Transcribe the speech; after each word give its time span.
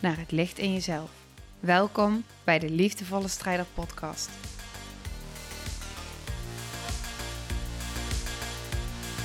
naar 0.00 0.18
het 0.18 0.30
licht 0.30 0.58
in 0.58 0.72
jezelf. 0.72 1.26
Welkom 1.60 2.24
bij 2.44 2.58
de 2.58 2.70
Liefdevolle 2.70 3.28
Strijder 3.28 3.66
Podcast. 3.74 4.30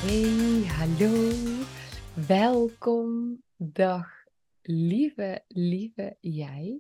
Hey, 0.06 0.66
hallo. 0.68 1.32
Welkom. 2.28 3.42
Dag, 3.58 4.08
lieve, 4.62 5.44
lieve 5.48 6.18
jij. 6.20 6.80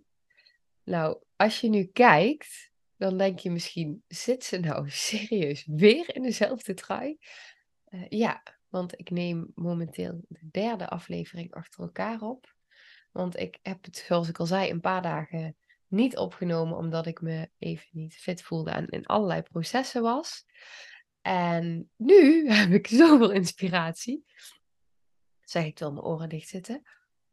Nou, 0.84 1.17
als 1.36 1.62
je 1.62 1.70
nu 1.70 1.84
kijkt, 1.86 2.72
dan 2.98 3.17
denk 3.17 3.39
je 3.39 3.52
misschien, 3.52 4.03
zit 4.08 4.44
ze 4.44 4.59
nou 4.59 4.89
serieus 5.09 5.66
weer 5.66 6.16
in 6.16 6.22
dezelfde 6.22 6.73
trui? 6.73 7.17
Uh, 7.89 8.05
ja, 8.09 8.44
want 8.70 9.00
ik 9.00 9.09
neem 9.09 9.52
momenteel 9.55 10.25
de 10.27 10.48
derde 10.52 10.88
aflevering 10.88 11.53
achter 11.53 11.81
elkaar 11.81 12.22
op. 12.22 12.55
Want 13.16 13.40
ik 13.40 13.60
heb 13.62 13.84
het, 13.84 13.98
zoals 13.98 14.30
ik 14.30 14.40
al 14.40 14.46
zei, 14.46 14.70
een 14.70 14.80
paar 14.80 15.02
dagen 15.02 15.56
niet 15.88 16.17
opgenomen 16.17 16.78
omdat 16.78 17.06
ik 17.06 17.22
me 17.22 17.50
even 17.58 17.88
niet 17.92 18.16
fit 18.16 18.42
voelde 18.42 18.72
en 18.72 18.88
in 18.88 19.06
allerlei 19.06 19.42
processen 19.42 20.02
was. 20.02 20.45
En 21.22 21.92
nu 21.95 22.48
heb 22.52 22.72
ik 22.72 22.88
zoveel 22.88 23.31
inspiratie. 23.31 24.26
Zeg 25.42 25.66
ik 25.66 25.80
wel 25.80 25.92
mijn 25.92 26.06
oren 26.06 26.30
dicht 26.30 26.48
zitten. 26.48 26.81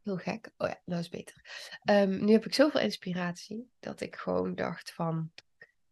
Heel 0.03 0.17
gek. 0.17 0.53
Oh 0.56 0.69
ja, 0.69 0.81
nou 0.84 1.01
is 1.01 1.09
beter. 1.09 1.69
Um, 1.91 2.25
nu 2.25 2.33
heb 2.33 2.47
ik 2.47 2.55
zoveel 2.55 2.81
inspiratie 2.81 3.71
dat 3.78 4.01
ik 4.01 4.17
gewoon 4.17 4.55
dacht 4.55 4.93
van... 4.93 5.33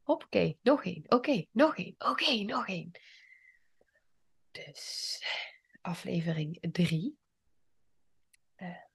Oké, 0.04 0.54
nog 0.62 0.84
één. 0.84 1.04
Oké, 1.08 1.46
nog 1.50 1.76
één. 1.76 1.94
Oké, 1.98 2.42
nog 2.42 2.68
één. 2.68 2.90
Dus 4.50 5.22
aflevering 5.80 6.58
3. 6.72 7.18
Uh, 8.56 8.88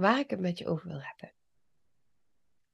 waar 0.00 0.18
ik 0.18 0.30
het 0.30 0.40
met 0.40 0.58
je 0.58 0.68
over 0.68 0.88
wil 0.88 1.02
hebben. 1.02 1.32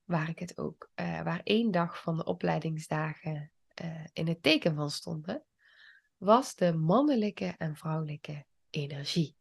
Waar 0.05 0.29
ik 0.29 0.39
het 0.39 0.59
ook, 0.59 0.91
uh, 0.95 1.23
waar 1.23 1.41
één 1.43 1.71
dag 1.71 2.03
van 2.03 2.17
de 2.17 2.25
opleidingsdagen 2.25 3.53
uh, 3.83 4.05
in 4.13 4.29
het 4.29 4.43
teken 4.43 4.75
van 4.75 4.91
stonden, 4.91 5.45
was 6.17 6.55
de 6.55 6.75
mannelijke 6.75 7.55
en 7.59 7.77
vrouwelijke 7.77 8.47
energie. 8.71 9.37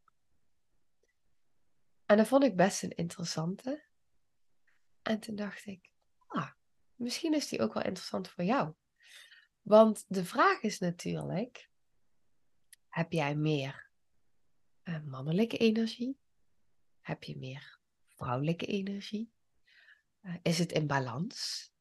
En 2.05 2.17
dat 2.17 2.27
vond 2.27 2.43
ik 2.43 2.55
best 2.55 2.83
een 2.83 2.95
interessante. 2.95 3.83
En 5.01 5.19
toen 5.19 5.35
dacht 5.35 5.65
ik, 5.65 5.91
ah, 6.27 6.51
misschien 6.95 7.33
is 7.33 7.47
die 7.47 7.61
ook 7.61 7.73
wel 7.73 7.83
interessant 7.83 8.29
voor 8.29 8.43
jou. 8.43 8.73
Want 9.61 10.05
de 10.07 10.25
vraag 10.25 10.61
is 10.61 10.79
natuurlijk, 10.79 11.69
heb 12.87 13.11
jij 13.11 13.35
meer 13.35 13.89
uh, 14.83 15.01
mannelijke 15.03 15.57
energie? 15.57 16.23
Heb 17.05 17.23
je 17.23 17.37
meer 17.37 17.79
vrouwelijke 18.15 18.65
energie? 18.65 19.31
Uh, 20.21 20.35
is 20.41 20.59
het 20.59 20.71
in 20.71 20.87
balans? 20.87 21.71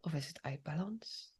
Of 0.00 0.12
is 0.12 0.26
het 0.26 0.42
uit 0.42 0.62
balans? 0.62 1.34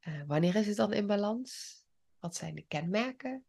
Uh, 0.00 0.22
wanneer 0.26 0.54
is 0.54 0.66
het 0.66 0.76
dan 0.76 0.92
in 0.92 1.06
balans? 1.06 1.82
Wat 2.18 2.36
zijn 2.36 2.54
de 2.54 2.66
kenmerken 2.66 3.44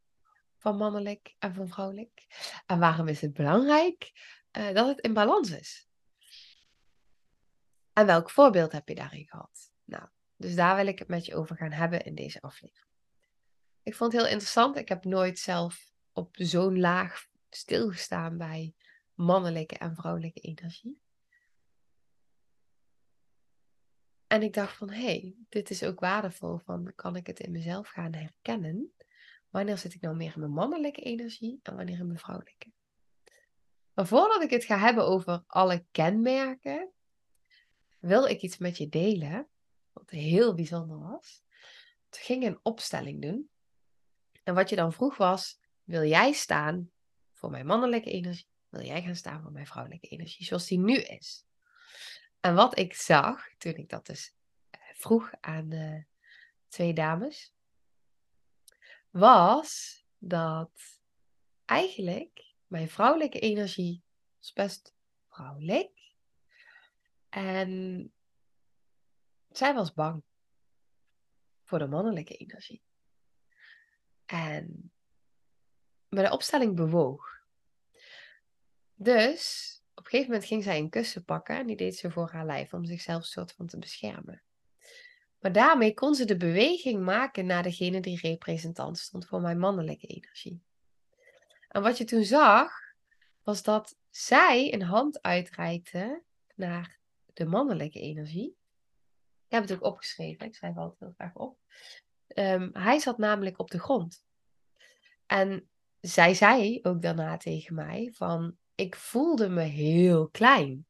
van 0.58 0.78
mannelijk 0.78 1.36
en 1.40 1.54
van 1.54 1.68
vrouwelijk? 1.68 2.28
En 2.66 2.80
waarom 2.80 3.08
is 3.08 3.22
het 3.22 3.34
belangrijk 3.34 4.12
uh, 4.58 4.74
dat 4.74 4.88
het 4.88 5.00
in 5.00 5.14
balans 5.14 5.50
is? 5.50 5.88
En 7.94 8.06
welk 8.06 8.30
voorbeeld 8.30 8.72
heb 8.72 8.88
je 8.88 8.96
daarin 8.96 9.28
gehad? 9.28 9.72
Nou, 9.84 10.08
dus 10.36 10.56
daar 10.56 10.76
wil 10.76 10.88
ik 10.88 11.00
het 11.00 11.08
met 11.08 11.26
je 11.26 11.36
over 11.36 11.56
gaan 11.56 11.72
hebben 11.72 12.04
in 12.04 12.16
deze 12.16 12.42
aflevering. 12.42 12.94
Ik 13.84 13.96
vond 13.96 14.12
het 14.12 14.22
heel 14.22 14.32
interessant. 14.32 14.78
Ik 14.78 14.90
heb 14.90 15.04
nooit 15.04 15.40
zelf 15.40 15.92
op 16.12 16.36
zo'n 16.40 16.80
laag 16.80 17.29
stilgestaan 17.56 18.38
bij 18.38 18.74
mannelijke 19.14 19.78
en 19.78 19.96
vrouwelijke 19.96 20.40
energie. 20.40 21.00
En 24.28 24.42
ik 24.42 24.54
dacht 24.54 24.78
van, 24.78 24.90
hé, 24.90 25.04
hey, 25.04 25.36
dit 25.50 25.70
is 25.70 25.84
ook 25.84 26.00
waardevol. 26.00 26.58
Van, 26.58 26.92
kan 26.96 27.16
ik 27.16 27.28
het 27.28 27.40
in 27.40 27.52
mezelf 27.52 27.88
gaan 27.88 28.14
herkennen? 28.14 28.94
Wanneer 29.50 29.78
zit 29.78 29.94
ik 29.94 30.02
nou 30.02 30.16
meer 30.16 30.34
in 30.34 30.40
mijn 30.40 30.52
mannelijke 30.52 31.02
energie 31.02 31.60
en 31.64 31.76
wanneer 31.76 32.00
in 32.00 32.08
mijn 32.08 32.20
vrouwelijke? 32.20 32.72
Maar 33.94 34.08
voordat 34.08 34.42
ik 34.42 34.50
het 34.50 34.64
ga 34.64 34.78
hebben 34.78 35.06
over 35.06 35.44
alle 35.48 35.86
kenmerken, 35.92 36.92
wil 38.00 38.26
ik 38.26 38.42
iets 38.42 38.58
met 38.58 38.78
je 38.78 38.90
delen, 38.90 39.48
wat 39.94 40.10
heel 40.10 40.56
bijzonder 40.56 41.00
was. 41.00 41.44
Toen 42.10 42.22
ging 42.22 42.46
een 42.46 42.60
opstelling 42.64 43.22
doen. 43.22 43.50
En 44.44 44.54
wat 44.54 44.70
je 44.70 44.76
dan 44.76 44.94
vroeg 44.94 45.18
was, 45.18 45.60
wil 45.84 46.04
jij 46.04 46.32
staan 46.32 46.92
voor 47.40 47.50
mijn 47.50 47.66
mannelijke 47.66 48.12
energie? 48.12 48.48
Wil 48.70 48.84
jij 48.84 49.02
gaan 49.02 49.16
staan 49.16 49.42
voor 49.42 49.52
mijn 49.52 49.68
vrouwelijke 49.68 50.08
energie, 50.08 50.46
zoals 50.46 50.68
die 50.68 50.80
nu 50.80 50.96
is? 50.96 51.46
En 52.40 52.56
wat 52.56 52.78
ik 52.78 52.94
zag 52.94 53.50
toen 53.58 53.76
ik 53.76 53.90
dat 53.90 54.06
dus 54.06 54.36
eh, 54.70 54.80
vroeg 54.94 55.32
aan 55.40 55.70
de 55.70 56.06
twee 56.68 56.94
dames, 56.94 57.54
was 59.10 60.04
dat 60.18 60.72
eigenlijk 61.66 62.56
mijn 62.68 62.90
vrouwelijke 62.90 63.40
energie 63.40 64.04
was 64.38 64.54
best 64.54 64.96
vrouwelijk. 65.28 66.14
En 67.30 68.14
zij 69.50 69.74
was 69.74 69.94
bang 69.94 70.24
voor 71.64 71.80
de 71.80 71.88
mannelijke 71.88 72.36
energie. 72.36 72.82
En 74.26 74.92
bij 76.10 76.24
de 76.24 76.32
opstelling 76.32 76.76
bewoog. 76.76 77.40
Dus 78.96 79.74
op 79.94 80.04
een 80.04 80.10
gegeven 80.10 80.32
moment 80.32 80.48
ging 80.50 80.64
zij 80.64 80.78
een 80.78 80.90
kussen 80.90 81.26
pakken 81.26 81.58
en 81.58 81.68
die 81.68 81.76
deed 81.76 81.96
ze 81.96 82.12
voor 82.12 82.30
haar 82.32 82.46
lijf 82.46 82.74
om 82.74 82.86
zichzelf 82.86 83.26
soort 83.26 83.52
van 83.52 83.68
te 83.68 83.78
beschermen. 83.78 84.44
Maar 85.40 85.52
daarmee 85.52 85.94
kon 85.94 86.16
ze 86.16 86.26
de 86.26 86.38
beweging 86.38 87.04
maken 87.04 87.46
naar 87.46 87.64
degene 87.64 88.00
die 88.00 88.20
representant 88.20 88.98
stond 88.98 89.26
voor 89.26 89.42
mijn 89.42 89.60
mannelijke 89.60 90.08
energie. 90.08 90.62
En 91.68 91.82
wat 91.82 91.98
je 91.98 92.04
toen 92.04 92.24
zag, 92.24 92.72
was 93.44 93.64
dat 93.64 93.98
zij 94.10 94.74
een 94.74 94.82
hand 94.82 95.22
uitreikte 95.22 96.24
naar 96.56 97.00
de 97.34 97.46
mannelijke 97.46 98.00
energie. 98.00 98.58
Ik 99.46 99.56
heb 99.56 99.62
het 99.62 99.74
ook 99.74 99.84
opgeschreven, 99.84 100.46
ik 100.46 100.56
schrijf 100.56 100.78
altijd 100.78 101.00
heel 101.00 101.14
graag 101.18 101.36
op. 101.36 101.58
Um, 102.36 102.70
hij 102.74 103.00
zat 103.00 103.18
namelijk 103.18 103.60
op 103.60 103.72
de 103.72 103.80
grond. 103.80 104.26
En 105.26 105.70
zij 106.02 106.34
zei 106.34 106.80
ook 106.82 107.02
daarna 107.02 107.38
tegen 107.38 107.76
mij 107.76 108.12
van, 108.14 108.58
ik 108.76 108.96
voelde 108.96 109.50
me 109.50 109.62
heel 109.62 110.30
klein. 110.30 110.88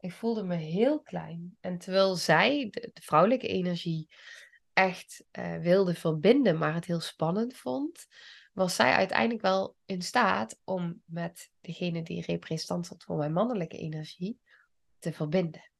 Ik 0.00 0.12
voelde 0.12 0.42
me 0.42 0.54
heel 0.54 1.00
klein. 1.00 1.56
En 1.60 1.78
terwijl 1.78 2.16
zij, 2.16 2.68
de, 2.70 2.90
vrouwelijke 2.94 3.48
energie, 3.48 4.08
echt 4.72 5.24
uh, 5.38 5.58
wilde 5.58 5.94
verbinden, 5.94 6.58
maar 6.58 6.74
het 6.74 6.84
heel 6.84 7.00
spannend 7.00 7.56
vond, 7.56 8.06
was 8.52 8.74
zij 8.74 8.92
uiteindelijk 8.92 9.42
wel 9.42 9.76
in 9.84 10.02
staat 10.02 10.60
om 10.64 11.02
met 11.04 11.50
degene 11.60 12.02
die 12.02 12.24
representant 12.24 12.86
stond 12.86 13.04
voor 13.04 13.16
mijn 13.16 13.32
mannelijke 13.32 13.78
energie 13.78 14.40
te 14.98 15.12
verbinden. 15.12 15.70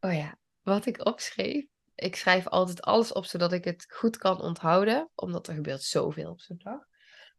Oh 0.00 0.12
ja, 0.12 0.38
wat 0.62 0.86
ik 0.86 1.06
opschreef 1.06 1.71
ik 1.94 2.16
schrijf 2.16 2.48
altijd 2.48 2.82
alles 2.82 3.12
op 3.12 3.24
zodat 3.24 3.52
ik 3.52 3.64
het 3.64 3.86
goed 3.88 4.16
kan 4.16 4.40
onthouden, 4.40 5.10
omdat 5.14 5.48
er 5.48 5.54
gebeurt 5.54 5.82
zoveel 5.82 6.30
op 6.30 6.40
zo'n 6.40 6.60
dag. 6.62 6.86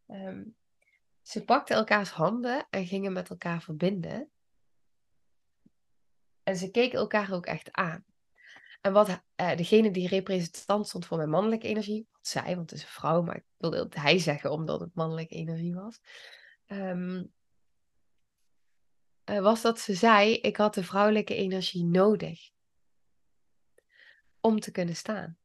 Um, 0.07 0.55
ze 1.21 1.44
pakten 1.44 1.75
elkaars 1.75 2.09
handen 2.09 2.67
en 2.69 2.88
gingen 2.88 3.13
met 3.13 3.29
elkaar 3.29 3.61
verbinden. 3.61 4.29
En 6.44 6.55
ze 6.55 6.71
keken 6.71 7.00
elkaar 7.00 7.33
ook 7.33 7.45
echt 7.45 7.71
aan. 7.71 8.05
En 8.81 8.94
wat 8.94 9.09
uh, 9.09 9.55
degene 9.55 9.91
die 9.91 10.07
representant 10.07 10.88
stond 10.88 11.05
voor 11.05 11.17
mijn 11.17 11.29
mannelijke 11.29 11.67
energie, 11.67 12.07
wat 12.11 12.27
zij, 12.27 12.55
want 12.55 12.69
het 12.69 12.79
is 12.79 12.85
een 12.85 12.91
vrouw, 12.91 13.21
maar 13.21 13.35
ik 13.35 13.45
wilde 13.57 13.77
het 13.77 13.95
hij 13.95 14.19
zeggen 14.19 14.51
omdat 14.51 14.79
het 14.79 14.95
mannelijke 14.95 15.35
energie 15.35 15.75
was, 15.75 16.00
um, 16.67 17.33
uh, 19.29 19.41
was 19.41 19.61
dat 19.61 19.79
ze 19.79 19.94
zei: 19.94 20.33
Ik 20.33 20.57
had 20.57 20.73
de 20.73 20.83
vrouwelijke 20.83 21.35
energie 21.35 21.85
nodig 21.85 22.52
om 24.44 24.60
te 24.60 24.72
kunnen 24.72 24.95
staan. 24.95 25.38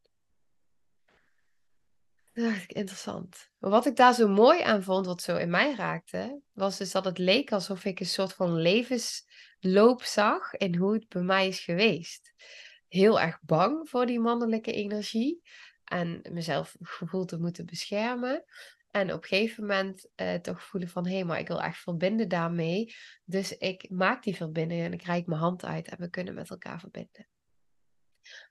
dacht 2.33 2.63
ik, 2.63 2.71
interessant. 2.71 3.49
Wat 3.57 3.85
ik 3.85 3.95
daar 3.95 4.13
zo 4.13 4.27
mooi 4.27 4.61
aan 4.61 4.83
vond, 4.83 5.05
wat 5.05 5.21
zo 5.21 5.35
in 5.35 5.49
mij 5.49 5.75
raakte, 5.75 6.41
was 6.51 6.77
dus 6.77 6.91
dat 6.91 7.05
het 7.05 7.17
leek 7.17 7.51
alsof 7.51 7.85
ik 7.85 7.99
een 7.99 8.05
soort 8.05 8.33
van 8.33 8.61
levensloop 8.61 10.03
zag 10.03 10.53
in 10.53 10.75
hoe 10.75 10.93
het 10.93 11.07
bij 11.07 11.21
mij 11.21 11.47
is 11.47 11.59
geweest. 11.59 12.33
Heel 12.87 13.19
erg 13.19 13.41
bang 13.41 13.89
voor 13.89 14.05
die 14.05 14.19
mannelijke 14.19 14.71
energie 14.71 15.41
en 15.83 16.19
mezelf 16.31 16.75
gevoel 16.81 17.25
te 17.25 17.39
moeten 17.39 17.65
beschermen. 17.65 18.43
En 18.91 19.13
op 19.13 19.21
een 19.21 19.27
gegeven 19.27 19.65
moment 19.65 20.09
eh, 20.15 20.33
toch 20.33 20.63
voelen 20.63 20.89
van, 20.89 21.07
hé, 21.07 21.23
maar 21.23 21.39
ik 21.39 21.47
wil 21.47 21.61
echt 21.61 21.77
verbinden 21.77 22.29
daarmee. 22.29 22.95
Dus 23.23 23.57
ik 23.57 23.89
maak 23.89 24.23
die 24.23 24.35
verbinding 24.35 24.81
en 24.81 24.93
ik 24.93 25.03
reik 25.03 25.25
mijn 25.25 25.41
hand 25.41 25.65
uit 25.65 25.87
en 25.87 25.97
we 25.99 26.09
kunnen 26.09 26.33
met 26.33 26.49
elkaar 26.49 26.79
verbinden. 26.79 27.27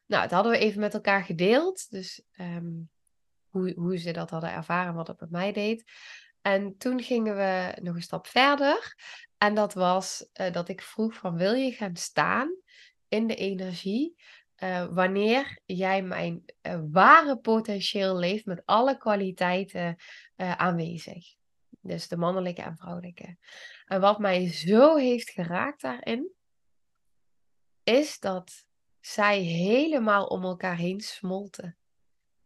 Nou, 0.08 0.22
dat 0.22 0.30
hadden 0.30 0.52
we 0.52 0.58
even 0.58 0.80
met 0.80 0.94
elkaar 0.94 1.24
gedeeld. 1.24 1.90
Dus 1.90 2.22
ehm, 2.32 2.72
hoe, 3.48 3.72
hoe 3.76 3.96
ze 3.96 4.10
dat 4.10 4.30
hadden 4.30 4.52
ervaren, 4.52 4.94
wat 4.94 5.06
het 5.06 5.20
met 5.20 5.30
mij 5.30 5.52
deed. 5.52 5.84
En 6.40 6.76
toen 6.76 7.02
gingen 7.02 7.36
we 7.36 7.78
nog 7.80 7.94
een 7.94 8.02
stap 8.02 8.26
verder. 8.26 8.96
En 9.36 9.54
dat 9.54 9.74
was 9.74 10.28
uh, 10.40 10.52
dat 10.52 10.68
ik 10.68 10.82
vroeg 10.82 11.14
van, 11.14 11.36
wil 11.36 11.52
je 11.52 11.72
gaan 11.72 11.96
staan 11.96 12.56
in 13.08 13.26
de 13.26 13.34
energie 13.34 14.22
uh, 14.58 14.86
wanneer 14.90 15.60
jij 15.64 16.02
mijn 16.02 16.44
uh, 16.62 16.80
ware 16.90 17.38
potentieel 17.38 18.16
leeft 18.16 18.44
met 18.44 18.62
alle 18.64 18.98
kwaliteiten 18.98 19.96
aanwezig. 20.36 21.34
Dus 21.80 22.08
de 22.08 22.16
mannelijke 22.16 22.62
en 22.62 22.76
vrouwelijke. 22.76 23.36
En 23.84 24.00
wat 24.00 24.18
mij 24.18 24.52
zo 24.52 24.96
heeft 24.96 25.30
geraakt 25.30 25.80
daarin, 25.80 26.32
is 27.82 28.18
dat 28.18 28.67
zij 29.08 29.40
helemaal 29.40 30.26
om 30.26 30.44
elkaar 30.44 30.76
heen 30.76 31.00
smolten. 31.00 31.76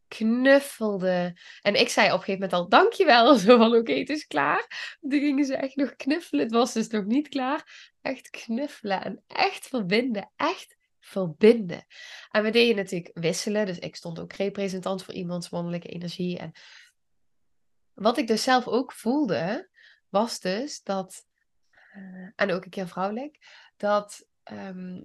Knuffelden. 0.08 1.40
En 1.62 1.74
ik 1.74 1.88
zei 1.88 2.06
op 2.06 2.12
een 2.12 2.18
gegeven 2.18 2.40
moment 2.40 2.52
al, 2.52 2.68
dankjewel. 2.68 3.34
Zo 3.38 3.56
van, 3.56 3.76
oké, 3.76 3.92
het 3.92 4.08
is 4.08 4.26
klaar. 4.26 4.96
Toen 5.00 5.20
gingen 5.20 5.44
ze 5.44 5.56
echt 5.56 5.76
nog 5.76 5.96
knuffelen. 5.96 6.44
Het 6.44 6.52
was 6.52 6.72
dus 6.72 6.88
nog 6.88 7.04
niet 7.04 7.28
klaar. 7.28 7.92
Echt 8.02 8.30
knuffelen 8.30 9.02
en 9.02 9.22
echt 9.26 9.66
verbinden. 9.66 10.32
Echt 10.36 10.76
verbinden. 11.00 11.86
En 12.30 12.42
we 12.42 12.50
deden 12.50 12.76
natuurlijk 12.76 13.10
wisselen. 13.14 13.66
Dus 13.66 13.78
ik 13.78 13.96
stond 13.96 14.20
ook 14.20 14.32
representant 14.32 15.04
voor 15.04 15.14
iemands 15.14 15.50
mannelijke 15.50 15.88
energie. 15.88 16.38
En 16.38 16.52
wat 17.92 18.18
ik 18.18 18.26
dus 18.26 18.42
zelf 18.42 18.68
ook 18.68 18.92
voelde, 18.92 19.68
was 20.08 20.40
dus 20.40 20.82
dat, 20.82 21.26
uh, 21.96 22.30
en 22.36 22.52
ook 22.52 22.64
een 22.64 22.70
keer 22.70 22.88
vrouwelijk, 22.88 23.38
dat 23.76 24.26
um, 24.52 25.04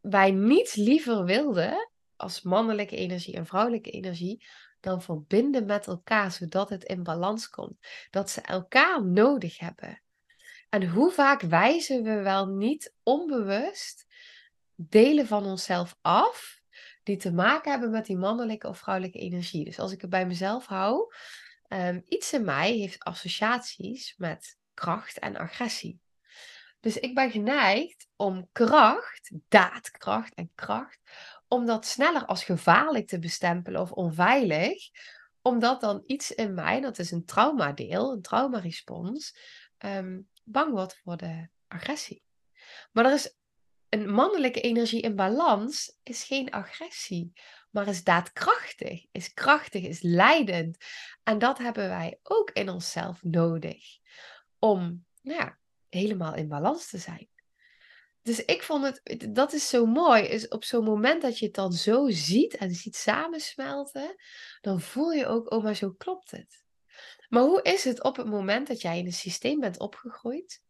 wij 0.00 0.30
niets 0.30 0.74
liever 0.74 1.24
wilden 1.24 1.90
als 2.16 2.42
mannelijke 2.42 2.96
energie 2.96 3.34
en 3.34 3.46
vrouwelijke 3.46 3.90
energie 3.90 4.46
dan 4.80 5.02
verbinden 5.02 5.66
met 5.66 5.86
elkaar, 5.86 6.32
zodat 6.32 6.70
het 6.70 6.84
in 6.84 7.02
balans 7.02 7.48
komt. 7.48 7.86
Dat 8.10 8.30
ze 8.30 8.40
elkaar 8.40 9.04
nodig 9.04 9.58
hebben. 9.58 10.02
En 10.68 10.88
hoe 10.88 11.10
vaak 11.10 11.40
wijzen 11.40 12.02
we 12.02 12.22
wel 12.22 12.46
niet 12.46 12.94
onbewust 13.02 14.06
delen 14.74 15.26
van 15.26 15.44
onszelf 15.44 15.96
af 16.00 16.60
die 17.02 17.16
te 17.16 17.32
maken 17.32 17.70
hebben 17.70 17.90
met 17.90 18.06
die 18.06 18.16
mannelijke 18.16 18.68
of 18.68 18.78
vrouwelijke 18.78 19.18
energie. 19.18 19.64
Dus 19.64 19.78
als 19.78 19.92
ik 19.92 20.00
het 20.00 20.10
bij 20.10 20.26
mezelf 20.26 20.66
hou, 20.66 21.14
um, 21.68 22.04
iets 22.08 22.32
in 22.32 22.44
mij 22.44 22.72
heeft 22.72 23.04
associaties 23.04 24.14
met 24.16 24.58
kracht 24.74 25.18
en 25.18 25.36
agressie. 25.36 26.00
Dus 26.80 26.96
ik 26.98 27.14
ben 27.14 27.30
geneigd 27.30 28.08
om 28.16 28.48
kracht, 28.52 29.30
daadkracht 29.48 30.34
en 30.34 30.50
kracht, 30.54 30.98
om 31.48 31.66
dat 31.66 31.86
sneller 31.86 32.26
als 32.26 32.44
gevaarlijk 32.44 33.06
te 33.06 33.18
bestempelen 33.18 33.80
of 33.80 33.92
onveilig, 33.92 34.90
omdat 35.42 35.80
dan 35.80 36.02
iets 36.06 36.30
in 36.30 36.54
mij, 36.54 36.80
dat 36.80 36.98
is 36.98 37.10
een 37.10 37.24
traumadeel, 37.24 38.12
een 38.12 38.22
traumarespons, 38.22 39.36
um, 39.78 40.28
bang 40.44 40.72
wordt 40.72 41.00
voor 41.02 41.16
de 41.16 41.48
agressie. 41.68 42.22
Maar 42.92 43.04
er 43.04 43.12
is 43.12 43.34
een 43.88 44.10
mannelijke 44.10 44.60
energie 44.60 45.00
in 45.00 45.16
balans 45.16 45.98
is 46.02 46.24
geen 46.24 46.50
agressie, 46.50 47.32
maar 47.70 47.88
is 47.88 48.04
daadkrachtig, 48.04 49.06
is 49.12 49.32
krachtig, 49.32 49.82
is 49.82 50.02
leidend. 50.02 50.84
En 51.22 51.38
dat 51.38 51.58
hebben 51.58 51.88
wij 51.88 52.18
ook 52.22 52.50
in 52.50 52.68
onszelf 52.68 53.22
nodig 53.22 53.98
om 54.58 55.04
ja, 55.22 55.58
helemaal 55.90 56.34
in 56.34 56.48
balans 56.48 56.88
te 56.88 56.98
zijn. 56.98 57.28
Dus 58.22 58.44
ik 58.44 58.62
vond 58.62 58.84
het, 58.84 59.28
dat 59.34 59.52
is 59.52 59.68
zo 59.68 59.86
mooi, 59.86 60.22
is 60.22 60.48
op 60.48 60.64
zo'n 60.64 60.84
moment 60.84 61.22
dat 61.22 61.38
je 61.38 61.44
het 61.44 61.54
dan 61.54 61.72
zo 61.72 62.08
ziet 62.08 62.56
en 62.56 62.70
ziet 62.70 62.96
samensmelten, 62.96 64.16
dan 64.60 64.80
voel 64.80 65.10
je 65.10 65.26
ook, 65.26 65.52
oh 65.52 65.62
maar 65.62 65.74
zo 65.74 65.90
klopt 65.90 66.30
het. 66.30 66.64
Maar 67.28 67.42
hoe 67.42 67.62
is 67.62 67.84
het 67.84 68.02
op 68.02 68.16
het 68.16 68.26
moment 68.26 68.66
dat 68.66 68.80
jij 68.80 68.98
in 68.98 69.06
een 69.06 69.12
systeem 69.12 69.60
bent 69.60 69.78
opgegroeid? 69.78 70.62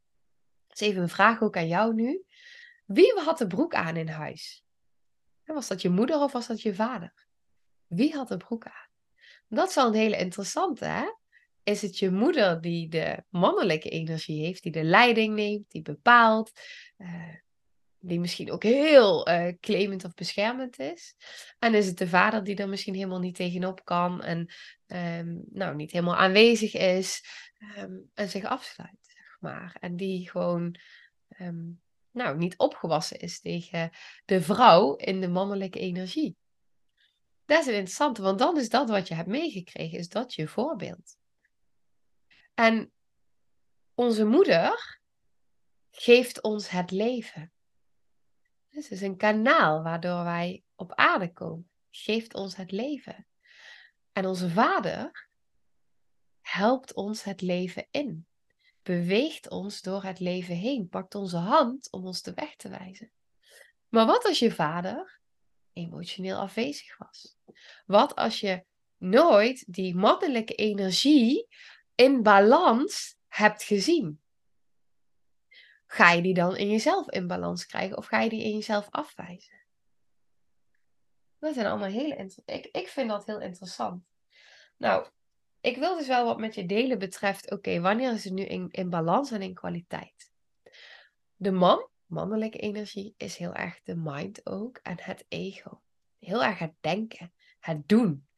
Dat 0.66 0.80
is 0.80 0.86
even 0.86 1.02
een 1.02 1.08
vraag 1.08 1.42
ook 1.42 1.56
aan 1.56 1.68
jou 1.68 1.94
nu. 1.94 2.24
Wie 2.86 3.20
had 3.20 3.38
de 3.38 3.46
broek 3.46 3.74
aan 3.74 3.96
in 3.96 4.08
huis? 4.08 4.64
Was 5.44 5.68
dat 5.68 5.82
je 5.82 5.88
moeder 5.88 6.20
of 6.20 6.32
was 6.32 6.46
dat 6.46 6.62
je 6.62 6.74
vader? 6.74 7.26
Wie 7.86 8.14
had 8.14 8.28
de 8.28 8.36
broek 8.36 8.64
aan? 8.64 8.88
Dat 9.48 9.68
is 9.68 9.76
een 9.76 9.94
hele 9.94 10.16
interessante, 10.16 10.84
hè? 10.84 11.06
Is 11.70 11.82
het 11.82 11.98
je 11.98 12.10
moeder 12.10 12.60
die 12.60 12.88
de 12.88 13.24
mannelijke 13.28 13.88
energie 13.88 14.44
heeft, 14.44 14.62
die 14.62 14.72
de 14.72 14.82
leiding 14.82 15.34
neemt, 15.34 15.70
die 15.70 15.82
bepaalt, 15.82 16.52
uh, 16.98 17.34
die 17.98 18.20
misschien 18.20 18.50
ook 18.50 18.62
heel 18.62 19.28
uh, 19.28 19.52
claimend 19.60 20.04
of 20.04 20.14
beschermend 20.14 20.78
is? 20.78 21.14
En 21.58 21.74
is 21.74 21.86
het 21.86 21.98
de 21.98 22.08
vader 22.08 22.44
die 22.44 22.56
er 22.56 22.68
misschien 22.68 22.94
helemaal 22.94 23.18
niet 23.18 23.34
tegenop 23.34 23.84
kan 23.84 24.22
en 24.22 24.38
um, 24.86 25.44
nou, 25.50 25.74
niet 25.74 25.90
helemaal 25.90 26.16
aanwezig 26.16 26.74
is 26.74 27.24
um, 27.78 28.10
en 28.14 28.28
zich 28.28 28.44
afsluit, 28.44 28.98
zeg 29.00 29.36
maar. 29.40 29.76
En 29.80 29.96
die 29.96 30.30
gewoon 30.30 30.76
um, 31.40 31.80
nou, 32.10 32.36
niet 32.36 32.58
opgewassen 32.58 33.18
is 33.18 33.40
tegen 33.40 33.90
de 34.24 34.40
vrouw 34.40 34.94
in 34.94 35.20
de 35.20 35.28
mannelijke 35.28 35.78
energie. 35.78 36.36
Dat 37.44 37.60
is 37.60 37.66
interessant, 37.66 38.18
want 38.18 38.38
dan 38.38 38.58
is 38.58 38.68
dat 38.68 38.88
wat 38.88 39.08
je 39.08 39.14
hebt 39.14 39.28
meegekregen, 39.28 39.98
is 39.98 40.08
dat 40.08 40.34
je 40.34 40.48
voorbeeld. 40.48 41.18
En 42.54 42.92
onze 43.94 44.24
moeder 44.24 44.98
geeft 45.90 46.42
ons 46.42 46.68
het 46.68 46.90
leven. 46.90 47.52
Dus 48.68 48.82
het 48.82 48.92
is 48.92 49.02
een 49.02 49.16
kanaal 49.16 49.82
waardoor 49.82 50.24
wij 50.24 50.64
op 50.74 50.94
aarde 50.94 51.32
komen. 51.32 51.70
Geeft 51.90 52.34
ons 52.34 52.56
het 52.56 52.70
leven. 52.70 53.26
En 54.12 54.26
onze 54.26 54.50
vader 54.50 55.28
helpt 56.40 56.94
ons 56.94 57.22
het 57.22 57.40
leven 57.40 57.86
in 57.90 58.28
beweegt 58.82 59.48
ons 59.48 59.82
door 59.82 60.02
het 60.02 60.18
leven 60.18 60.54
heen, 60.54 60.88
pakt 60.88 61.14
onze 61.14 61.36
hand 61.36 61.92
om 61.92 62.06
ons 62.06 62.22
de 62.22 62.34
weg 62.34 62.56
te 62.56 62.68
wijzen. 62.68 63.12
Maar 63.88 64.06
wat 64.06 64.24
als 64.24 64.38
je 64.38 64.50
vader 64.50 65.20
emotioneel 65.72 66.38
afwezig 66.38 66.98
was? 66.98 67.36
Wat 67.86 68.14
als 68.14 68.40
je 68.40 68.64
nooit 68.96 69.64
die 69.72 69.94
mannelijke 69.94 70.54
energie 70.54 71.46
in 72.00 72.22
balans 72.22 73.16
hebt 73.28 73.62
gezien? 73.62 74.20
Ga 75.86 76.10
je 76.10 76.22
die 76.22 76.34
dan 76.34 76.56
in 76.56 76.70
jezelf 76.70 77.10
in 77.10 77.26
balans 77.26 77.66
krijgen 77.66 77.96
of 77.96 78.06
ga 78.06 78.20
je 78.20 78.28
die 78.28 78.44
in 78.44 78.52
jezelf 78.52 78.88
afwijzen? 78.90 79.58
Dat 81.38 81.54
zijn 81.54 81.66
allemaal 81.66 81.88
hele 81.88 82.16
interessant. 82.16 82.50
Ik, 82.50 82.66
ik 82.66 82.88
vind 82.88 83.08
dat 83.08 83.26
heel 83.26 83.40
interessant. 83.40 84.04
Nou, 84.76 85.06
ik 85.60 85.76
wil 85.76 85.96
dus 85.96 86.06
wel 86.06 86.24
wat 86.24 86.38
met 86.38 86.54
je 86.54 86.66
delen 86.66 86.98
betreft, 86.98 87.50
oké, 87.50 87.80
wanneer 87.80 88.12
is 88.12 88.24
het 88.24 88.32
nu 88.32 88.44
in, 88.44 88.68
in 88.70 88.90
balans 88.90 89.30
en 89.30 89.42
in 89.42 89.54
kwaliteit? 89.54 90.32
De 91.36 91.50
man, 91.50 91.88
mannelijke 92.06 92.58
energie, 92.58 93.14
is 93.16 93.36
heel 93.36 93.54
erg 93.54 93.80
de 93.82 93.96
mind 93.96 94.46
ook 94.46 94.76
en 94.76 95.00
het 95.00 95.24
ego. 95.28 95.82
Heel 96.18 96.44
erg 96.44 96.58
het 96.58 96.74
denken, 96.80 97.32
het 97.58 97.88
doen. 97.88 98.28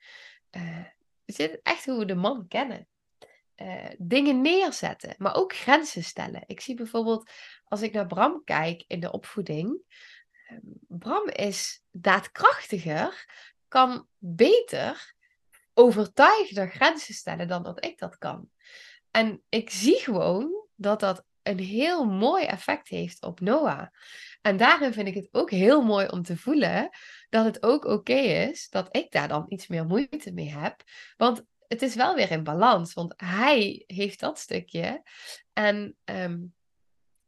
Uh, 0.51 0.87
het 1.25 1.39
is 1.39 1.61
echt 1.63 1.85
hoe 1.85 1.99
we 1.99 2.05
de 2.05 2.15
man 2.15 2.49
kennen. 2.49 2.87
Uh, 3.63 3.85
dingen 3.99 4.41
neerzetten, 4.41 5.15
maar 5.19 5.35
ook 5.35 5.55
grenzen 5.55 6.05
stellen. 6.05 6.43
Ik 6.47 6.61
zie 6.61 6.75
bijvoorbeeld, 6.75 7.31
als 7.65 7.83
ik 7.83 7.93
naar 7.93 8.07
Bram 8.07 8.45
kijk 8.45 8.85
in 8.87 9.01
de 9.01 9.13
opvoeding, 9.13 9.81
uh, 10.51 10.59
Bram 10.89 11.29
is 11.29 11.83
daadkrachtiger, 11.91 13.27
kan 13.69 14.07
beter 14.19 15.15
overtuigder 15.75 16.71
grenzen 16.71 17.15
stellen 17.15 17.49
dan 17.49 17.63
dat 17.63 17.85
ik 17.85 17.99
dat 17.99 18.19
kan. 18.19 18.49
En 19.11 19.43
ik 19.49 19.71
zie 19.71 19.97
gewoon 19.97 20.67
dat 20.75 21.01
dat 21.01 21.25
een 21.43 21.59
heel 21.59 22.05
mooi 22.05 22.45
effect 22.45 22.89
heeft 22.89 23.23
op 23.23 23.41
Noah. 23.41 23.87
En 24.43 24.57
daarin 24.57 24.93
vind 24.93 25.09
ik 25.09 25.15
het 25.15 25.29
ook 25.33 25.51
heel 25.51 25.83
mooi 25.83 26.07
om 26.07 26.23
te 26.23 26.37
voelen 26.37 26.91
dat 27.29 27.45
het 27.45 27.63
ook 27.63 27.85
oké 27.85 28.13
is 28.13 28.69
dat 28.69 28.97
ik 28.97 29.11
daar 29.11 29.29
dan 29.29 29.45
iets 29.49 29.67
meer 29.67 29.87
moeite 29.87 30.33
mee 30.33 30.51
heb. 30.51 30.83
Want 31.17 31.45
het 31.73 31.83
is 31.83 31.95
wel 31.95 32.15
weer 32.15 32.31
in 32.31 32.45
balans, 32.45 32.95
want 32.95 33.15
hij 33.17 33.85
heeft 33.87 34.21
dat 34.21 34.39
stukje. 34.39 35.03
En 35.53 35.97
um, 36.05 36.55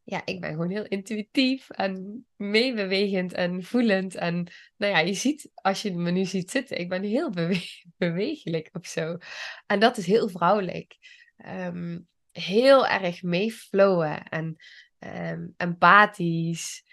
ja, 0.02 0.22
ik 0.24 0.40
ben 0.40 0.50
gewoon 0.50 0.70
heel 0.70 0.86
intuïtief 0.86 1.70
en 1.70 2.26
meebewegend 2.36 3.32
en 3.32 3.62
voelend. 3.62 4.14
En 4.14 4.34
nou 4.76 4.92
ja, 4.92 4.98
je 4.98 5.14
ziet, 5.14 5.50
als 5.54 5.82
je 5.82 5.94
me 5.94 6.10
nu 6.10 6.24
ziet 6.24 6.50
zitten, 6.50 6.78
ik 6.78 6.88
ben 6.88 7.02
heel 7.02 7.30
bewe 7.98 8.68
of 8.72 8.86
zo. 8.86 9.18
En 9.66 9.80
dat 9.80 9.96
is 9.96 10.06
heel 10.06 10.28
vrouwelijk. 10.28 10.96
Ehm, 11.36 12.00
heel 12.30 12.86
erg 12.86 13.22
meeflowen 13.22 14.28
en 14.28 14.56
um, 14.98 15.54
empathisch, 15.56 16.84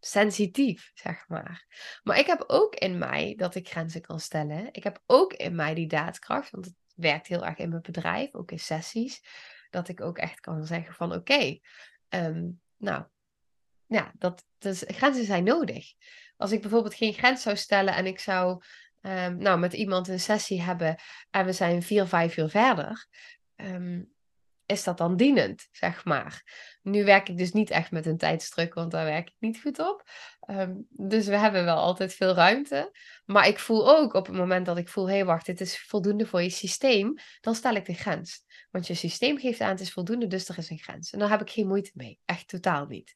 sensitief, 0.00 0.90
zeg 0.94 1.28
maar. 1.28 1.66
Maar 2.02 2.18
ik 2.18 2.26
heb 2.26 2.44
ook 2.46 2.74
in 2.74 2.98
mij 2.98 3.34
dat 3.36 3.54
ik 3.54 3.68
grenzen 3.68 4.00
kan 4.00 4.20
stellen. 4.20 4.68
Ik 4.72 4.84
heb 4.84 5.02
ook 5.06 5.32
in 5.32 5.54
mij 5.54 5.74
die 5.74 5.88
daadkracht, 5.88 6.50
want 6.50 6.64
het 6.64 6.74
werkt 6.94 7.26
heel 7.26 7.46
erg 7.46 7.58
in 7.58 7.68
mijn 7.68 7.82
bedrijf, 7.82 8.34
ook 8.34 8.50
in 8.50 8.58
sessies. 8.58 9.22
Dat 9.70 9.88
ik 9.88 10.00
ook 10.00 10.18
echt 10.18 10.40
kan 10.40 10.64
zeggen 10.64 10.94
van 10.94 11.14
oké, 11.14 11.58
Ehm, 12.08 12.48
nou, 12.76 13.04
ja, 13.86 14.12
dat, 14.14 14.44
dus 14.58 14.84
grenzen 14.86 15.24
zijn 15.24 15.44
nodig. 15.44 15.92
Als 16.36 16.52
ik 16.52 16.60
bijvoorbeeld 16.60 16.94
geen 16.94 17.12
grens 17.12 17.42
zou 17.42 17.56
stellen 17.56 17.94
en 17.94 18.06
ik 18.06 18.18
zou 18.18 18.62
um, 19.02 19.36
nou, 19.36 19.58
met 19.58 19.72
iemand 19.72 20.08
een 20.08 20.20
sessie 20.20 20.62
hebben 20.62 20.96
en 21.30 21.44
we 21.44 21.52
zijn 21.52 21.82
vier, 21.82 22.06
vijf 22.06 22.36
uur 22.36 22.48
verder, 22.48 23.06
ehm, 23.54 24.02
is 24.70 24.84
dat 24.84 24.98
dan 24.98 25.16
dienend, 25.16 25.68
zeg 25.70 26.04
maar. 26.04 26.42
Nu 26.82 27.04
werk 27.04 27.28
ik 27.28 27.36
dus 27.36 27.52
niet 27.52 27.70
echt 27.70 27.90
met 27.90 28.06
een 28.06 28.16
tijdsdruk, 28.16 28.74
want 28.74 28.90
daar 28.90 29.04
werk 29.04 29.28
ik 29.28 29.36
niet 29.38 29.60
goed 29.60 29.78
op. 29.78 30.10
dus 30.88 31.26
we 31.26 31.36
hebben 31.36 31.64
wel 31.64 31.76
altijd 31.76 32.14
veel 32.14 32.34
ruimte. 32.34 32.96
Maar 33.24 33.48
ik 33.48 33.58
voel 33.58 33.96
ook 33.96 34.14
op 34.14 34.26
het 34.26 34.36
moment 34.36 34.66
dat 34.66 34.78
ik 34.78 34.88
voel, 34.88 35.08
hé 35.08 35.14
hey, 35.14 35.24
wacht, 35.24 35.46
dit 35.46 35.60
is 35.60 35.80
voldoende 35.80 36.26
voor 36.26 36.42
je 36.42 36.50
systeem, 36.50 37.14
dan 37.40 37.54
stel 37.54 37.74
ik 37.74 37.84
de 37.84 37.94
grens. 37.94 38.44
Want 38.70 38.86
je 38.86 38.94
systeem 38.94 39.38
geeft 39.38 39.60
aan, 39.60 39.70
het 39.70 39.80
is 39.80 39.92
voldoende, 39.92 40.26
dus 40.26 40.48
er 40.48 40.58
is 40.58 40.70
een 40.70 40.78
grens. 40.78 41.12
En 41.12 41.18
daar 41.18 41.30
heb 41.30 41.40
ik 41.40 41.50
geen 41.50 41.68
moeite 41.68 41.90
mee. 41.94 42.18
Echt 42.24 42.48
totaal 42.48 42.86
niet. 42.86 43.14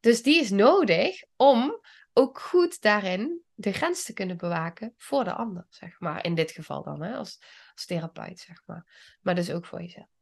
Dus 0.00 0.22
die 0.22 0.40
is 0.40 0.50
nodig 0.50 1.22
om 1.36 1.80
ook 2.12 2.40
goed 2.40 2.80
daarin 2.80 3.42
de 3.54 3.72
grens 3.72 4.04
te 4.04 4.12
kunnen 4.12 4.36
bewaken 4.36 4.94
voor 4.96 5.24
de 5.24 5.32
ander, 5.32 5.66
zeg 5.68 6.00
maar. 6.00 6.24
In 6.24 6.34
dit 6.34 6.50
geval 6.50 6.82
dan, 6.82 7.02
hè, 7.02 7.16
als, 7.16 7.42
als 7.74 7.86
therapeut, 7.86 8.40
zeg 8.40 8.62
maar. 8.66 9.16
Maar 9.20 9.34
dus 9.34 9.50
ook 9.50 9.66
voor 9.66 9.80
jezelf. 9.80 10.15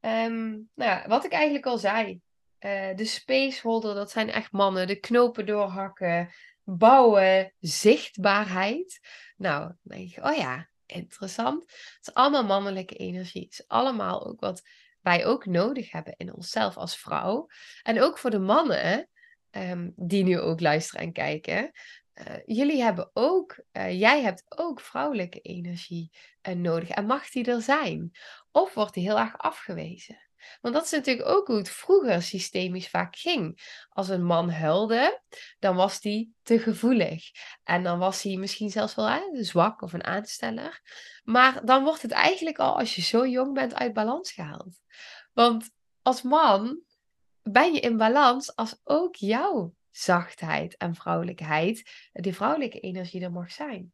Um, 0.00 0.68
nou 0.74 0.90
ja, 0.90 1.04
wat 1.08 1.24
ik 1.24 1.32
eigenlijk 1.32 1.66
al 1.66 1.78
zei. 1.78 2.20
Uh, 2.60 2.96
de 2.96 3.04
spaceholder, 3.04 3.94
dat 3.94 4.10
zijn 4.10 4.30
echt 4.30 4.52
mannen. 4.52 4.86
De 4.86 5.00
knopen 5.00 5.46
doorhakken, 5.46 6.32
bouwen, 6.64 7.52
zichtbaarheid. 7.58 9.00
Nou, 9.36 9.60
dan 9.66 9.76
denk 9.82 10.14
je, 10.14 10.22
oh 10.22 10.36
ja, 10.36 10.68
interessant. 10.86 11.62
Het 11.62 11.98
is 12.06 12.14
allemaal 12.14 12.44
mannelijke 12.44 12.94
energie. 12.94 13.42
Het 13.42 13.52
is 13.52 13.68
allemaal 13.68 14.26
ook 14.26 14.40
wat 14.40 14.62
wij 15.00 15.26
ook 15.26 15.46
nodig 15.46 15.92
hebben 15.92 16.14
in 16.16 16.34
onszelf 16.34 16.76
als 16.76 16.96
vrouw. 16.96 17.46
En 17.82 18.02
ook 18.02 18.18
voor 18.18 18.30
de 18.30 18.38
mannen 18.38 19.08
um, 19.50 19.92
die 19.96 20.24
nu 20.24 20.38
ook 20.38 20.60
luisteren 20.60 21.06
en 21.06 21.12
kijken. 21.12 21.70
Uh, 22.14 22.24
jullie 22.46 22.82
hebben 22.82 23.10
ook, 23.12 23.62
uh, 23.72 24.00
jij 24.00 24.22
hebt 24.22 24.44
ook 24.48 24.80
vrouwelijke 24.80 25.40
energie 25.40 26.10
uh, 26.48 26.54
nodig. 26.54 26.88
En 26.88 27.06
mag 27.06 27.30
die 27.30 27.44
er 27.44 27.62
zijn? 27.62 28.10
Of 28.52 28.74
wordt 28.74 28.94
die 28.94 29.02
heel 29.04 29.18
erg 29.18 29.38
afgewezen? 29.38 30.28
Want 30.60 30.74
dat 30.74 30.84
is 30.84 30.90
natuurlijk 30.90 31.28
ook 31.28 31.46
hoe 31.46 31.56
het 31.56 31.70
vroeger 31.70 32.22
systemisch 32.22 32.88
vaak 32.88 33.16
ging. 33.16 33.60
Als 33.88 34.08
een 34.08 34.24
man 34.24 34.50
huilde, 34.50 35.22
dan 35.58 35.76
was 35.76 36.00
die 36.00 36.34
te 36.42 36.58
gevoelig. 36.58 37.30
En 37.64 37.82
dan 37.82 37.98
was 37.98 38.22
hij 38.22 38.36
misschien 38.36 38.70
zelfs 38.70 38.94
wel 38.94 39.30
zwak 39.32 39.82
of 39.82 39.92
een 39.92 40.04
aansteller. 40.04 40.80
Maar 41.24 41.64
dan 41.64 41.84
wordt 41.84 42.02
het 42.02 42.10
eigenlijk 42.10 42.58
al, 42.58 42.78
als 42.78 42.94
je 42.94 43.02
zo 43.02 43.26
jong 43.26 43.54
bent, 43.54 43.74
uit 43.74 43.92
balans 43.92 44.32
gehaald. 44.32 44.80
Want 45.32 45.70
als 46.02 46.22
man 46.22 46.80
ben 47.42 47.72
je 47.72 47.80
in 47.80 47.96
balans 47.96 48.56
als 48.56 48.80
ook 48.84 49.16
jouw 49.16 49.74
zachtheid 49.90 50.76
en 50.76 50.94
vrouwelijkheid, 50.94 52.08
die 52.12 52.34
vrouwelijke 52.34 52.80
energie 52.80 53.22
er 53.22 53.32
mag 53.32 53.52
zijn. 53.52 53.92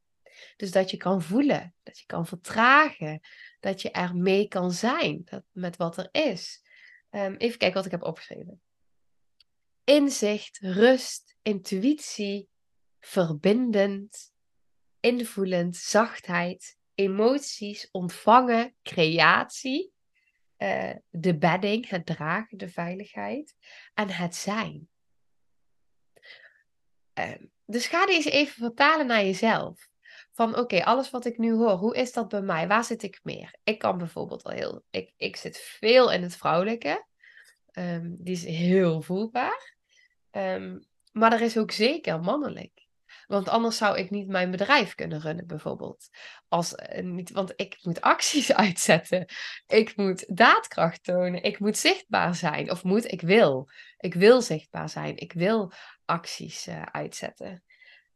Dus 0.57 0.71
dat 0.71 0.91
je 0.91 0.97
kan 0.97 1.23
voelen, 1.23 1.75
dat 1.83 1.99
je 1.99 2.07
kan 2.07 2.27
vertragen, 2.27 3.21
dat 3.61 3.83
je 3.83 3.91
er 3.91 4.17
mee 4.17 4.49
kan 4.49 4.73
zijn 4.73 5.23
dat, 5.25 5.43
met 5.53 5.77
wat 5.77 5.97
er 5.97 6.09
is. 6.13 6.63
Um, 7.11 7.37
even 7.37 7.59
kijken 7.59 7.77
wat 7.77 7.85
ik 7.85 7.91
heb 7.91 8.03
opgeschreven. 8.03 8.61
Inzicht, 9.85 10.59
rust, 10.59 11.37
intuïtie, 11.43 12.49
verbindend, 13.01 14.33
invoelend, 15.01 15.77
zachtheid, 15.77 16.77
emoties, 16.95 17.89
ontvangen, 17.91 18.75
creatie, 18.83 19.93
uh, 20.59 20.95
de 21.11 21.39
bedding, 21.39 21.89
het 21.89 22.07
dragen, 22.07 22.59
de 22.59 22.69
veiligheid 22.69 23.55
en 23.95 24.09
het 24.09 24.35
zijn. 24.35 24.89
Dus 27.67 27.87
ga 27.87 28.07
die 28.07 28.15
eens 28.15 28.25
even 28.25 28.55
vertalen 28.55 29.07
naar 29.07 29.25
jezelf 29.25 29.89
van 30.37 30.59
oké, 30.59 30.85
alles 30.85 31.11
wat 31.11 31.25
ik 31.25 31.39
nu 31.39 31.53
hoor, 31.53 31.71
hoe 31.71 31.97
is 31.97 32.13
dat 32.13 32.29
bij 32.29 32.43
mij? 32.43 32.69
Waar 32.69 32.85
zit 32.85 33.03
ik 33.03 33.21
meer? 33.23 33.55
Ik 33.65 33.79
kan 33.79 33.99
bijvoorbeeld 33.99 34.43
al 34.43 34.53
heel, 34.53 34.85
ik, 34.91 35.13
ik 35.17 35.37
zit 35.37 35.59
veel 35.59 36.13
in 36.13 36.23
het 36.23 36.37
vrouwelijke. 36.37 37.07
Um, 37.73 38.17
die 38.19 38.35
is 38.35 38.45
heel 38.45 39.03
voelbaar. 39.03 39.77
Um, 40.31 40.87
maar 41.13 41.33
er 41.33 41.41
is 41.41 41.59
ook 41.59 41.71
zeker 41.71 42.21
mannelijk. 42.21 42.86
Want 43.27 43.49
anders 43.49 43.77
zou 43.77 43.99
ik 43.99 44.11
niet 44.11 44.29
mijn 44.29 44.51
bedrijf 44.51 44.95
kunnen 44.95 45.21
runnen, 45.21 45.47
bijvoorbeeld. 45.47 46.09
Als, 46.49 46.73
uh, 46.73 47.03
niet, 47.03 47.31
want 47.31 47.53
ik 47.57 47.79
moet 47.83 48.01
acties 48.01 48.53
uitzetten. 48.65 49.27
Ik 49.67 49.97
moet 49.97 50.37
daadkracht 50.37 51.05
tonen. 51.05 51.43
Ik 51.43 51.59
moet 51.59 51.77
zichtbaar 51.77 52.35
zijn. 52.35 52.71
Of 52.71 52.85
moet, 52.85 53.13
ik 53.13 53.21
wil. 53.21 53.71
Ik 53.97 54.15
wil 54.15 54.43
zichtbaar 54.43 54.89
zijn. 54.89 55.17
Ik 55.17 55.33
wil 55.33 55.73
acties 56.05 56.67
uh, 56.67 56.83
uitzetten. 56.83 57.63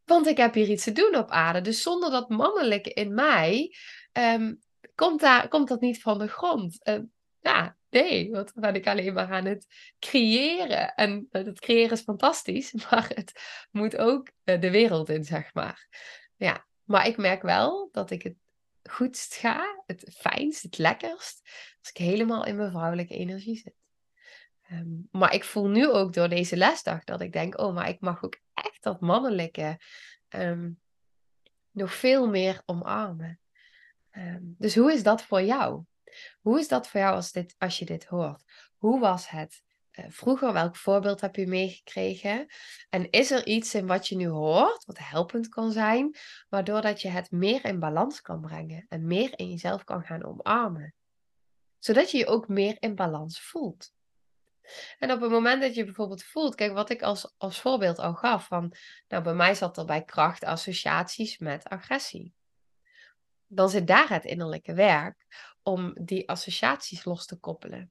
Want 0.05 0.26
ik 0.26 0.37
heb 0.37 0.55
hier 0.55 0.69
iets 0.69 0.85
te 0.85 0.93
doen 0.93 1.17
op 1.17 1.31
aarde. 1.31 1.61
Dus 1.61 1.83
zonder 1.83 2.11
dat 2.11 2.29
mannelijke 2.29 2.93
in 2.93 3.14
mij 3.14 3.75
um, 4.12 4.61
komt, 4.95 5.21
daar, 5.21 5.49
komt 5.49 5.69
dat 5.69 5.81
niet 5.81 6.02
van 6.02 6.19
de 6.19 6.29
grond. 6.29 6.88
Uh, 6.88 6.99
ja, 7.40 7.76
nee, 7.90 8.30
dan 8.30 8.49
ben 8.54 8.75
ik 8.75 8.87
alleen 8.87 9.14
maar 9.14 9.32
aan 9.32 9.44
het 9.44 9.66
creëren. 9.99 10.94
En 10.94 11.28
uh, 11.30 11.44
het 11.44 11.61
creëren 11.61 11.90
is 11.90 12.00
fantastisch, 12.00 12.73
maar 12.90 13.11
het 13.14 13.32
moet 13.70 13.97
ook 13.97 14.30
uh, 14.44 14.61
de 14.61 14.70
wereld 14.70 15.09
in, 15.09 15.25
zeg 15.25 15.54
maar. 15.54 15.88
Ja, 16.37 16.66
maar 16.85 17.06
ik 17.06 17.16
merk 17.16 17.42
wel 17.42 17.88
dat 17.92 18.11
ik 18.11 18.23
het 18.23 18.37
goedst 18.82 19.35
ga, 19.35 19.82
het 19.87 20.14
fijnst, 20.16 20.62
het 20.62 20.78
lekkerst, 20.78 21.40
als 21.80 21.90
ik 21.90 21.97
helemaal 21.97 22.44
in 22.44 22.56
mijn 22.56 22.70
vrouwelijke 22.70 23.14
energie 23.14 23.56
zit. 23.56 23.75
Um, 24.73 25.09
maar 25.11 25.35
ik 25.35 25.44
voel 25.44 25.68
nu 25.68 25.88
ook 25.88 26.12
door 26.12 26.28
deze 26.28 26.56
lesdag 26.56 27.04
dat 27.04 27.20
ik 27.20 27.32
denk, 27.32 27.61
oh, 27.61 27.75
maar 27.75 27.88
ik 27.88 28.00
mag 28.00 28.25
ook 28.25 28.38
echt 28.54 28.82
dat 28.82 29.00
mannelijke 29.00 29.80
um, 30.28 30.80
nog 31.70 31.94
veel 31.94 32.28
meer 32.28 32.62
omarmen. 32.64 33.40
Um, 34.12 34.54
dus 34.59 34.75
hoe 34.75 34.92
is 34.92 35.02
dat 35.02 35.23
voor 35.23 35.42
jou? 35.42 35.85
Hoe 36.40 36.59
is 36.59 36.69
dat 36.69 36.88
voor 36.88 37.00
jou 37.00 37.14
als, 37.14 37.33
dit, 37.33 37.55
als 37.59 37.79
je 37.79 37.85
dit 37.85 38.05
hoort? 38.05 38.45
Hoe 38.76 39.00
was 39.00 39.29
het 39.29 39.62
uh, 39.93 40.05
vroeger? 40.09 40.52
Welk 40.52 40.76
voorbeeld 40.76 41.21
heb 41.21 41.37
je 41.37 41.47
meegekregen? 41.47 42.47
En 42.90 43.11
is 43.11 43.31
er 43.31 43.47
iets 43.47 43.75
in 43.75 43.87
wat 43.87 44.09
je 44.09 44.17
nu 44.17 44.29
hoort, 44.29 44.85
wat 44.85 44.99
helpend 44.99 45.49
kan 45.49 45.73
zijn, 45.73 46.17
waardoor 46.49 46.81
dat 46.81 47.02
je 47.02 47.09
het 47.09 47.31
meer 47.31 47.64
in 47.64 47.79
balans 47.79 48.21
kan 48.21 48.40
brengen 48.40 48.87
en 48.88 49.07
meer 49.07 49.38
in 49.38 49.50
jezelf 49.50 49.85
kan 49.85 50.02
gaan 50.02 50.25
omarmen? 50.25 50.95
Zodat 51.79 52.11
je 52.11 52.19
je 52.19 52.26
ook 52.26 52.49
meer 52.49 52.76
in 52.79 52.95
balans 52.95 53.40
voelt. 53.40 53.93
En 54.99 55.12
op 55.12 55.21
het 55.21 55.31
moment 55.31 55.62
dat 55.62 55.75
je 55.75 55.85
bijvoorbeeld 55.85 56.23
voelt, 56.23 56.55
kijk 56.55 56.73
wat 56.73 56.90
ik 56.90 57.02
als, 57.02 57.35
als 57.37 57.61
voorbeeld 57.61 57.99
al 57.99 58.14
gaf, 58.14 58.47
van 58.47 58.73
nou 59.09 59.23
bij 59.23 59.35
mij 59.35 59.55
zat 59.55 59.76
er 59.76 59.85
bij 59.85 60.02
kracht 60.02 60.45
associaties 60.45 61.38
met 61.38 61.69
agressie. 61.69 62.35
Dan 63.47 63.71
zit 63.71 63.87
daar 63.87 64.09
het 64.09 64.25
innerlijke 64.25 64.75
werk 64.75 65.26
om 65.62 65.93
die 66.00 66.29
associaties 66.29 67.05
los 67.05 67.26
te 67.26 67.37
koppelen. 67.37 67.90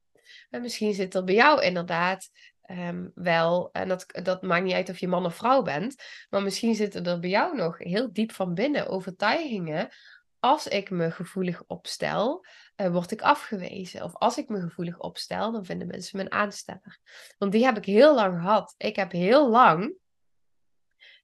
En 0.49 0.61
misschien 0.61 0.93
zit 0.93 1.15
er 1.15 1.23
bij 1.23 1.35
jou 1.35 1.63
inderdaad 1.63 2.29
um, 2.69 3.11
wel, 3.15 3.69
en 3.71 3.87
dat, 3.87 4.05
dat 4.23 4.41
maakt 4.41 4.63
niet 4.63 4.73
uit 4.73 4.89
of 4.89 4.99
je 4.99 5.07
man 5.07 5.25
of 5.25 5.35
vrouw 5.35 5.61
bent, 5.61 6.03
maar 6.29 6.43
misschien 6.43 6.75
zitten 6.75 7.05
er 7.05 7.19
bij 7.19 7.29
jou 7.29 7.55
nog 7.55 7.77
heel 7.77 8.13
diep 8.13 8.31
van 8.31 8.53
binnen 8.53 8.87
overtuigingen 8.87 9.89
als 10.39 10.67
ik 10.67 10.89
me 10.89 11.11
gevoelig 11.11 11.63
opstel, 11.67 12.45
uh, 12.77 12.91
word 12.91 13.11
ik 13.11 13.21
afgewezen. 13.21 14.03
Of 14.03 14.15
als 14.15 14.37
ik 14.37 14.49
me 14.49 14.59
gevoelig 14.59 14.99
opstel, 14.99 15.51
dan 15.51 15.65
vinden 15.65 15.87
mensen 15.87 16.17
me 16.17 16.23
een 16.23 16.31
aansteller. 16.31 16.99
Want 17.37 17.51
die 17.51 17.65
heb 17.65 17.77
ik 17.77 17.85
heel 17.85 18.15
lang 18.15 18.39
gehad. 18.39 18.75
Ik 18.77 18.95
heb 18.95 19.11
heel 19.11 19.49
lang. 19.49 19.93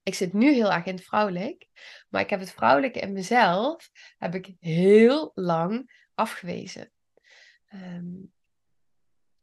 Ik 0.02 0.14
zit 0.14 0.32
nu 0.32 0.52
heel 0.52 0.72
erg 0.72 0.84
in 0.84 0.94
het 0.94 1.04
vrouwelijk. 1.04 1.66
Maar 2.08 2.20
ik 2.20 2.30
heb 2.30 2.40
het 2.40 2.52
vrouwelijke 2.52 3.00
in 3.00 3.12
mezelf. 3.12 3.90
Heb 4.18 4.34
ik 4.34 4.54
heel 4.60 5.30
lang 5.34 6.04
afgewezen. 6.16 6.90
Um, 7.74 8.32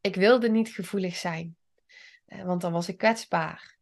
ik 0.01 0.15
wilde 0.15 0.49
niet 0.49 0.69
gevoelig 0.69 1.15
zijn. 1.15 1.55
Uh, 2.27 2.43
want 2.43 2.61
dan 2.61 2.71
was 2.71 2.87
ik 2.87 2.97
kwetsbaar 2.97 3.73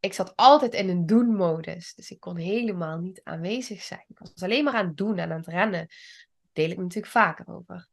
ik 0.00 0.12
zat 0.12 0.36
altijd 0.36 0.74
in 0.74 0.88
een 0.88 1.06
doen-modus. 1.06 1.94
Dus 1.94 2.10
ik 2.10 2.20
kon 2.20 2.36
helemaal 2.36 2.98
niet 2.98 3.20
aanwezig 3.24 3.82
zijn. 3.82 4.04
Ik 4.08 4.18
was 4.18 4.42
alleen 4.42 4.64
maar 4.64 4.74
aan 4.74 4.86
het 4.86 4.96
doen 4.96 5.18
en 5.18 5.30
aan 5.30 5.36
het 5.36 5.46
rennen. 5.46 5.86
Daar 5.86 6.50
deel 6.52 6.70
ik 6.70 6.78
natuurlijk 6.78 7.12
vaker 7.12 7.48
over. 7.48 7.88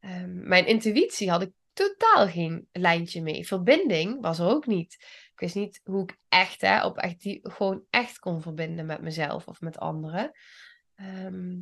Um, 0.00 0.48
mijn 0.48 0.66
intuïtie 0.66 1.30
had 1.30 1.42
ik 1.42 1.52
totaal 1.72 2.28
geen 2.28 2.68
lijntje 2.72 3.22
mee. 3.22 3.46
Verbinding 3.46 4.20
was 4.20 4.38
er 4.38 4.46
ook 4.46 4.66
niet. 4.66 4.94
Ik 5.32 5.40
wist 5.40 5.54
niet 5.54 5.80
hoe 5.84 6.02
ik 6.02 6.16
echt, 6.28 6.60
hè, 6.60 6.84
op 6.84 6.98
echt 6.98 7.20
die, 7.20 7.40
gewoon 7.42 7.84
echt 7.90 8.18
kon 8.18 8.42
verbinden 8.42 8.86
met 8.86 9.00
mezelf 9.00 9.46
of 9.46 9.60
met 9.60 9.78
anderen. 9.78 10.32
Ehm, 10.94 11.58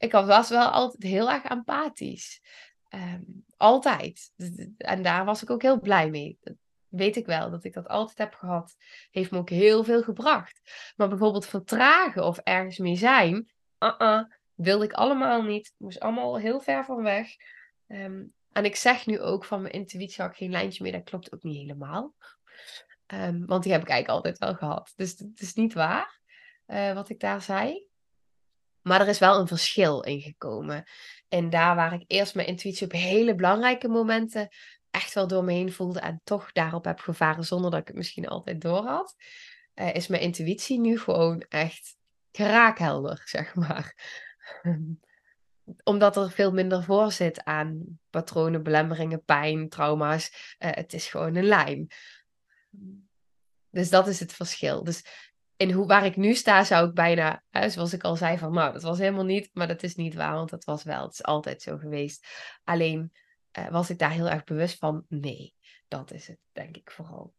ik 0.00 0.12
was 0.12 0.48
wel 0.48 0.68
altijd 0.68 1.02
heel 1.02 1.30
erg 1.30 1.44
empathisch. 1.44 2.40
Ehm, 2.88 3.22
altijd. 3.56 4.32
En 4.76 5.02
daar 5.02 5.24
was 5.24 5.42
ik 5.42 5.50
ook 5.50 5.62
heel 5.62 5.80
blij 5.80 6.10
mee. 6.10 6.38
Dat 6.40 6.54
weet 6.88 7.16
ik 7.16 7.26
wel, 7.26 7.50
dat 7.50 7.64
ik 7.64 7.72
dat 7.72 7.88
altijd 7.88 8.18
heb 8.18 8.34
gehad. 8.34 8.76
Heeft 9.10 9.30
me 9.30 9.38
ook 9.38 9.50
heel 9.50 9.84
veel 9.84 10.02
gebracht. 10.02 10.60
Maar 10.96 11.08
bijvoorbeeld 11.08 11.46
vertragen 11.46 12.24
of 12.24 12.38
ergens 12.38 12.78
mee 12.78 12.96
zijn, 12.96 13.50
uh-uh, 13.78 14.22
wilde 14.54 14.84
ik 14.84 14.92
allemaal 14.92 15.42
niet. 15.42 15.74
Moest 15.76 16.00
allemaal 16.00 16.38
heel 16.38 16.60
ver 16.60 16.84
van 16.84 17.02
weg. 17.02 17.28
Ehm, 17.86 18.24
en 18.52 18.64
ik 18.64 18.76
zeg 18.76 19.06
nu 19.06 19.20
ook 19.20 19.44
van 19.44 19.62
mijn 19.62 19.74
intuïtie 19.74 20.22
had 20.22 20.30
ik 20.30 20.36
geen 20.36 20.50
lijntje 20.50 20.82
meer. 20.82 20.92
Dat 20.92 21.04
klopt 21.04 21.34
ook 21.34 21.42
niet 21.42 21.56
helemaal. 21.56 22.14
Ehm, 23.06 23.44
want 23.46 23.62
die 23.62 23.72
heb 23.72 23.82
ik 23.82 23.88
eigenlijk 23.88 24.24
altijd 24.24 24.38
wel 24.38 24.54
gehad. 24.54 24.92
Dus 24.96 25.18
het 25.18 25.40
is 25.40 25.54
niet 25.54 25.72
waar 25.72 26.20
uh, 26.70 26.92
wat 26.92 27.08
ik 27.08 27.20
daar 27.20 27.42
zei. 27.42 27.88
Maar 28.82 29.00
er 29.00 29.08
is 29.08 29.18
wel 29.18 29.40
een 29.40 29.46
verschil 29.46 30.02
in 30.02 30.20
gekomen. 30.20 30.84
En 31.28 31.50
daar 31.50 31.76
waar 31.76 31.92
ik 31.92 32.04
eerst 32.06 32.34
mijn 32.34 32.46
intuïtie 32.46 32.86
op 32.86 32.92
hele 32.92 33.34
belangrijke 33.34 33.88
momenten 33.88 34.48
echt 34.90 35.14
wel 35.14 35.26
door 35.26 35.44
me 35.44 35.52
heen 35.52 35.72
voelde 35.72 36.00
en 36.00 36.20
toch 36.24 36.52
daarop 36.52 36.84
heb 36.84 36.98
gevaren 37.00 37.44
zonder 37.44 37.70
dat 37.70 37.80
ik 37.80 37.86
het 37.86 37.96
misschien 37.96 38.28
altijd 38.28 38.60
door 38.60 38.86
had, 38.86 39.16
uh, 39.74 39.94
is 39.94 40.06
mijn 40.06 40.22
intuïtie 40.22 40.80
nu 40.80 40.98
gewoon 40.98 41.40
echt 41.48 41.96
kraakhelder, 42.30 43.22
zeg 43.28 43.54
maar. 43.54 43.94
Omdat 45.82 46.16
er 46.16 46.30
veel 46.30 46.52
minder 46.52 46.84
voor 46.84 47.12
zit 47.12 47.44
aan 47.44 47.98
patronen, 48.10 48.62
belemmeringen, 48.62 49.24
pijn, 49.24 49.68
trauma's. 49.68 50.56
Uh, 50.58 50.70
het 50.70 50.92
is 50.92 51.06
gewoon 51.06 51.34
een 51.34 51.44
lijn. 51.44 51.90
Dus 53.70 53.90
dat 53.90 54.08
is 54.08 54.20
het 54.20 54.32
verschil. 54.32 54.84
Dus 54.84 55.29
in 55.60 55.72
hoe, 55.72 55.86
waar 55.86 56.04
ik 56.04 56.16
nu 56.16 56.34
sta, 56.34 56.64
zou 56.64 56.88
ik 56.88 56.94
bijna, 56.94 57.42
hè, 57.50 57.70
zoals 57.70 57.92
ik 57.92 58.02
al 58.02 58.16
zei, 58.16 58.38
van 58.38 58.52
nou, 58.52 58.72
dat 58.72 58.82
was 58.82 58.98
helemaal 58.98 59.24
niet, 59.24 59.50
maar 59.52 59.68
dat 59.68 59.82
is 59.82 59.94
niet 59.94 60.14
waar, 60.14 60.34
want 60.34 60.50
dat 60.50 60.64
was 60.64 60.82
wel. 60.82 61.02
Het 61.02 61.12
is 61.12 61.22
altijd 61.22 61.62
zo 61.62 61.76
geweest. 61.76 62.26
Alleen 62.64 63.12
uh, 63.58 63.68
was 63.68 63.90
ik 63.90 63.98
daar 63.98 64.10
heel 64.10 64.28
erg 64.28 64.44
bewust 64.44 64.78
van, 64.78 65.04
nee, 65.08 65.54
dat 65.88 66.12
is 66.12 66.26
het, 66.26 66.38
denk 66.52 66.76
ik 66.76 66.90
vooral. 66.90 67.32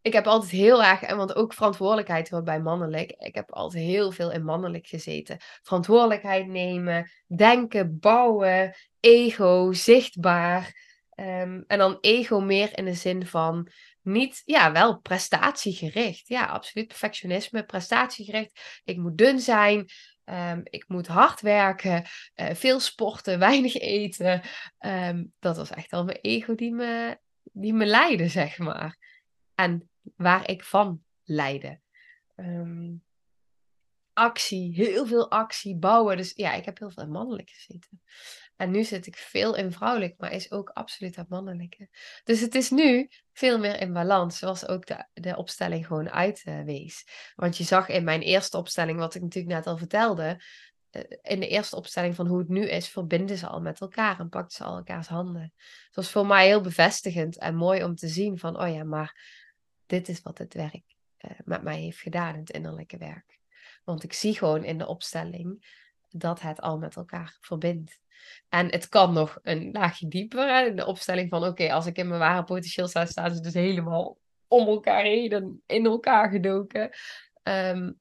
Ik 0.00 0.12
heb 0.12 0.26
altijd 0.26 0.50
heel 0.50 0.84
erg, 0.84 1.02
en 1.02 1.16
want 1.16 1.34
ook 1.34 1.52
verantwoordelijkheid 1.52 2.30
wordt 2.30 2.44
bij 2.44 2.60
mannelijk. 2.60 3.10
Ik 3.10 3.34
heb 3.34 3.52
altijd 3.52 3.84
heel 3.84 4.10
veel 4.10 4.32
in 4.32 4.44
mannelijk 4.44 4.86
gezeten. 4.86 5.36
Verantwoordelijkheid 5.62 6.46
nemen, 6.46 7.10
denken, 7.26 7.98
bouwen, 7.98 8.74
ego, 9.00 9.72
zichtbaar. 9.72 10.86
Um, 11.14 11.64
en 11.66 11.78
dan 11.78 11.98
ego 12.00 12.40
meer 12.40 12.78
in 12.78 12.84
de 12.84 12.94
zin 12.94 13.26
van 13.26 13.68
niet, 14.08 14.42
ja, 14.44 14.72
wel 14.72 14.98
prestatiegericht. 14.98 16.28
Ja, 16.28 16.46
absoluut 16.46 16.88
perfectionisme, 16.88 17.64
prestatiegericht. 17.64 18.80
Ik 18.84 18.96
moet 18.96 19.18
dun 19.18 19.40
zijn, 19.40 19.86
um, 20.24 20.60
ik 20.64 20.84
moet 20.88 21.06
hard 21.06 21.40
werken, 21.40 22.04
uh, 22.36 22.54
veel 22.54 22.80
sporten, 22.80 23.38
weinig 23.48 23.74
eten. 23.74 24.42
Um, 24.80 25.32
dat 25.38 25.56
was 25.56 25.70
echt 25.70 25.92
al 25.92 26.04
mijn 26.04 26.18
ego 26.20 26.54
die 26.54 26.72
me, 26.72 27.18
die 27.42 27.72
me 27.72 27.86
leidde, 27.86 28.28
zeg 28.28 28.58
maar. 28.58 28.96
En 29.54 29.88
waar 30.16 30.50
ik 30.50 30.64
van 30.64 31.02
leidde. 31.24 31.80
Um, 32.36 33.02
actie, 34.12 34.74
heel 34.74 35.06
veel 35.06 35.30
actie, 35.30 35.76
bouwen. 35.76 36.16
Dus 36.16 36.32
ja, 36.34 36.52
ik 36.52 36.64
heb 36.64 36.78
heel 36.78 36.90
veel 36.90 37.06
mannelijk 37.06 37.50
gezeten. 37.50 38.00
En 38.58 38.70
nu 38.70 38.84
zit 38.84 39.06
ik 39.06 39.16
veel 39.16 39.56
in 39.56 39.72
vrouwelijk, 39.72 40.14
maar 40.18 40.32
is 40.32 40.50
ook 40.50 40.68
absoluut 40.68 41.16
het 41.16 41.28
mannelijke. 41.28 41.88
Dus 42.24 42.40
het 42.40 42.54
is 42.54 42.70
nu 42.70 43.08
veel 43.32 43.58
meer 43.58 43.80
in 43.80 43.92
balans, 43.92 44.38
zoals 44.38 44.66
ook 44.66 44.86
de, 44.86 45.06
de 45.12 45.36
opstelling 45.36 45.86
gewoon 45.86 46.10
uitwees. 46.10 47.04
Want 47.34 47.56
je 47.56 47.64
zag 47.64 47.88
in 47.88 48.04
mijn 48.04 48.20
eerste 48.20 48.56
opstelling, 48.56 48.98
wat 48.98 49.14
ik 49.14 49.22
natuurlijk 49.22 49.54
net 49.54 49.66
al 49.66 49.76
vertelde, 49.76 50.42
eh, 50.90 51.02
in 51.22 51.40
de 51.40 51.48
eerste 51.48 51.76
opstelling 51.76 52.14
van 52.14 52.26
hoe 52.26 52.38
het 52.38 52.48
nu 52.48 52.68
is, 52.68 52.88
verbinden 52.88 53.38
ze 53.38 53.46
al 53.46 53.60
met 53.60 53.80
elkaar 53.80 54.20
en 54.20 54.28
pakten 54.28 54.56
ze 54.56 54.64
al 54.64 54.76
elkaars 54.76 55.08
handen. 55.08 55.52
Het 55.86 55.94
was 55.94 56.10
voor 56.10 56.26
mij 56.26 56.46
heel 56.46 56.60
bevestigend 56.60 57.38
en 57.38 57.54
mooi 57.54 57.84
om 57.84 57.94
te 57.94 58.08
zien 58.08 58.38
van, 58.38 58.60
oh 58.60 58.74
ja, 58.74 58.84
maar 58.84 59.20
dit 59.86 60.08
is 60.08 60.22
wat 60.22 60.38
het 60.38 60.54
werk 60.54 60.82
uh, 61.20 61.30
met 61.44 61.62
mij 61.62 61.78
heeft 61.78 62.00
gedaan, 62.00 62.36
het 62.36 62.50
innerlijke 62.50 62.96
werk. 62.96 63.38
Want 63.84 64.02
ik 64.02 64.12
zie 64.12 64.34
gewoon 64.34 64.64
in 64.64 64.78
de 64.78 64.86
opstelling 64.86 65.76
dat 66.08 66.40
het 66.40 66.60
al 66.60 66.78
met 66.78 66.96
elkaar 66.96 67.36
verbindt. 67.40 68.00
En 68.48 68.70
het 68.70 68.88
kan 68.88 69.12
nog 69.12 69.38
een 69.42 69.70
laagje 69.72 70.08
dieper. 70.08 70.76
De 70.76 70.86
opstelling 70.86 71.28
van, 71.28 71.44
oké, 71.44 71.72
als 71.72 71.86
ik 71.86 71.96
in 71.96 72.08
mijn 72.08 72.20
ware 72.20 72.44
potentieel 72.44 72.88
sta, 72.88 73.06
staan 73.06 73.34
ze 73.34 73.40
dus 73.40 73.54
helemaal 73.54 74.18
om 74.46 74.66
elkaar 74.66 75.02
heen 75.02 75.32
en 75.32 75.62
in 75.66 75.84
elkaar 75.86 76.30
gedoken. 76.30 76.90
Um, 77.42 78.00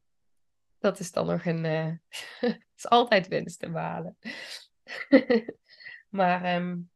dat 0.79 0.99
is 0.99 1.11
dan 1.11 1.25
nog 1.25 1.45
een... 1.45 1.65
Uh, 1.65 1.91
is 2.77 2.87
altijd 2.87 3.27
winst 3.27 3.59
te 3.59 3.69
behalen. 3.69 4.17
maar 6.19 6.55
um, 6.55 6.89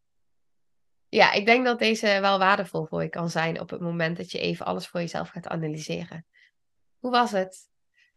ja, 1.09 1.31
ik 1.31 1.45
denk 1.45 1.65
dat 1.65 1.79
deze 1.79 2.17
wel 2.21 2.39
waardevol 2.39 2.85
voor 2.85 3.03
je 3.03 3.09
kan 3.09 3.29
zijn 3.29 3.59
op 3.59 3.69
het 3.69 3.81
moment 3.81 4.17
dat 4.17 4.31
je 4.31 4.39
even 4.39 4.65
alles 4.65 4.87
voor 4.87 4.99
jezelf 4.99 5.29
gaat 5.29 5.47
analyseren. 5.47 6.25
Hoe 6.99 7.11
was 7.11 7.31
het? 7.31 7.70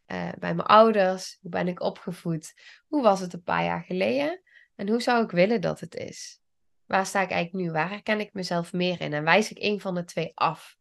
Uh, 0.07 0.33
bij 0.38 0.55
mijn 0.55 0.69
ouders? 0.69 1.38
Hoe 1.40 1.51
ben 1.51 1.69
ik 1.69 1.81
opgevoed? 1.81 2.55
Hoe 2.87 3.03
was 3.03 3.21
het 3.21 3.33
een 3.33 3.43
paar 3.43 3.64
jaar 3.64 3.83
geleden? 3.83 4.43
En 4.75 4.88
hoe 4.88 5.03
zou 5.03 5.25
ik 5.25 5.31
willen 5.31 5.61
dat 5.61 5.81
het 5.81 5.95
is? 5.95 6.40
Waar 6.87 7.07
sta 7.07 7.21
ik 7.21 7.31
eigenlijk 7.31 7.67
nu? 7.67 7.73
Waar 7.73 7.88
herken 7.88 8.21
ik 8.21 8.33
mezelf 8.33 8.73
meer 8.73 9.01
in? 9.01 9.12
En 9.12 9.25
wijs 9.25 9.51
ik 9.51 9.62
een 9.62 9.81
van 9.81 9.95
de 9.95 10.05
twee 10.05 10.33
af? 10.35 10.77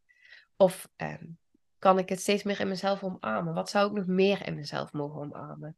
Of 0.56 0.88
um, 0.96 1.38
kan 1.78 1.98
ik 1.98 2.08
het 2.08 2.20
steeds 2.20 2.42
meer 2.42 2.60
in 2.60 2.68
mezelf 2.68 3.02
omarmen? 3.02 3.54
Wat 3.54 3.70
zou 3.70 3.88
ik 3.88 3.96
nog 3.96 4.06
meer 4.06 4.46
in 4.46 4.54
mezelf 4.54 4.92
mogen 4.92 5.20
omarmen? 5.20 5.76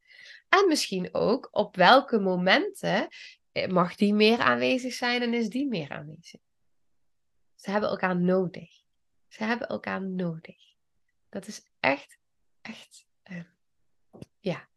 En 0.49 0.69
misschien 0.69 1.15
ook 1.15 1.49
op 1.51 1.77
welke 1.77 2.19
momenten 2.19 3.09
eh, 3.53 3.69
mag 3.69 3.95
die 3.95 4.15
meer 4.15 4.39
aanwezig 4.39 4.93
zijn 4.93 5.23
en 5.23 5.35
is 5.35 5.49
die 5.49 5.69
meer 5.69 5.91
aanwezig? 5.91 6.41
Ze 7.55 7.71
hebben 7.71 7.91
elkaar 7.91 8.17
nodig. 8.17 8.71
Ze 9.29 9.45
hebben 9.45 9.69
elkaar 9.69 10.03
nodig. 10.03 10.57
Dat 11.29 11.47
is 11.47 11.71
echt, 11.81 12.19
echt, 12.63 13.06
uh, 13.31 13.45
ja, 14.39 14.69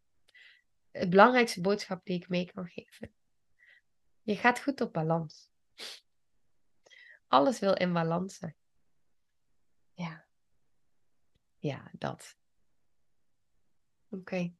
het 0.91 1.09
belangrijkste 1.09 1.61
boodschap 1.61 2.05
die 2.05 2.17
ik 2.17 2.29
mee 2.29 2.51
kan 2.53 2.67
geven. 2.67 3.13
Je 4.21 4.35
gaat 4.35 4.61
goed 4.61 4.81
op 4.81 4.93
balans. 4.93 5.51
Alles 7.27 7.59
wil 7.59 7.73
in 7.73 7.93
balans 7.93 8.35
zijn. 8.35 8.55
Ja. 9.93 10.25
Ja, 11.57 11.91
dat. 11.93 12.37
Oké. 14.09 14.53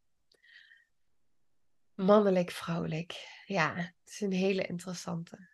Mannelijk, 1.94 2.52
vrouwelijk. 2.52 3.44
Ja, 3.46 3.76
het 3.76 3.94
is 4.06 4.22
een 4.22 4.32
hele 4.32 4.66
interessante. 4.66 5.50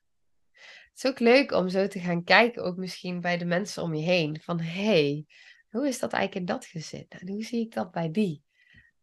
Het 0.51 1.03
is 1.03 1.05
ook 1.05 1.19
leuk 1.19 1.51
om 1.51 1.69
zo 1.69 1.87
te 1.87 1.99
gaan 1.99 2.23
kijken, 2.23 2.63
ook 2.63 2.77
misschien 2.77 3.21
bij 3.21 3.37
de 3.37 3.45
mensen 3.45 3.83
om 3.83 3.95
je 3.95 4.03
heen. 4.03 4.41
Van 4.41 4.59
hé, 4.59 4.83
hey, 4.83 5.25
hoe 5.75 5.87
is 5.87 5.99
dat 5.99 6.13
eigenlijk 6.13 6.47
in 6.47 6.53
dat 6.55 6.65
gezin? 6.65 7.05
En 7.09 7.29
hoe 7.29 7.43
zie 7.43 7.61
ik 7.61 7.73
dat 7.73 7.91
bij 7.91 8.11
die? 8.11 8.43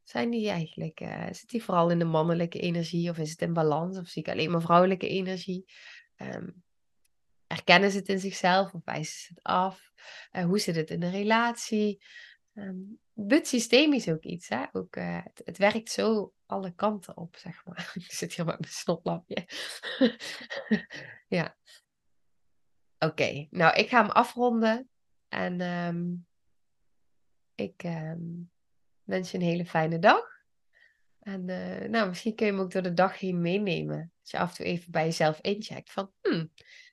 Zijn 0.02 0.30
die 0.30 0.48
eigenlijk, 0.48 1.00
uh, 1.00 1.26
zit 1.30 1.48
die 1.48 1.62
vooral 1.62 1.90
in 1.90 1.98
de 1.98 2.04
mannelijke 2.04 2.60
energie 2.60 3.10
of 3.10 3.18
is 3.18 3.30
het 3.30 3.42
in 3.42 3.52
balans 3.52 3.98
of 3.98 4.08
zie 4.08 4.22
ik 4.22 4.28
alleen 4.28 4.50
maar 4.50 4.60
vrouwelijke 4.60 5.08
energie? 5.08 5.72
Um, 6.16 6.62
erkennen 7.46 7.90
ze 7.90 7.96
het 7.96 8.08
in 8.08 8.18
zichzelf 8.18 8.72
of 8.72 8.84
wijzen 8.84 9.20
ze 9.20 9.28
het 9.28 9.42
af? 9.42 9.92
Uh, 10.32 10.44
hoe 10.44 10.58
zit 10.58 10.76
het 10.76 10.90
in 10.90 11.00
de 11.00 11.10
relatie? 11.10 12.04
Um, 12.54 13.00
systeem 13.42 13.92
is 13.92 14.08
ook 14.08 14.24
iets, 14.24 14.48
hè? 14.48 14.64
Ook, 14.72 14.96
uh, 14.96 15.24
het, 15.44 15.58
werkt 15.58 15.90
zo 15.90 16.32
alle 16.46 16.74
kanten 16.74 17.16
op, 17.16 17.36
zeg 17.36 17.64
maar. 17.64 17.92
ik 18.06 18.12
zit 18.12 18.34
hier 18.34 18.44
met 18.44 18.60
mijn 18.60 18.72
snotlapje. 18.72 19.46
ja. 21.38 21.56
Oké, 22.98 23.46
nou 23.50 23.74
ik 23.74 23.88
ga 23.88 24.02
hem 24.02 24.10
afronden 24.10 24.88
en 25.28 25.60
um, 25.60 26.26
ik 27.62 27.82
um, 27.84 28.50
wens 29.02 29.30
je 29.30 29.38
een 29.38 29.44
hele 29.44 29.66
fijne 29.66 29.98
dag. 29.98 30.30
En 31.20 31.48
uh, 31.48 31.88
nou, 31.88 32.08
misschien 32.08 32.34
kun 32.34 32.46
je 32.46 32.52
hem 32.52 32.60
ook 32.60 32.70
door 32.70 32.82
de 32.82 32.92
dag 32.92 33.18
heen 33.18 33.40
meenemen. 33.40 34.12
Als 34.20 34.30
je 34.30 34.38
af 34.38 34.48
en 34.48 34.56
toe 34.56 34.66
even 34.66 34.90
bij 34.90 35.04
jezelf 35.04 35.38
incheckt 35.40 35.92
van, 35.92 36.12
hmm, 36.20 36.50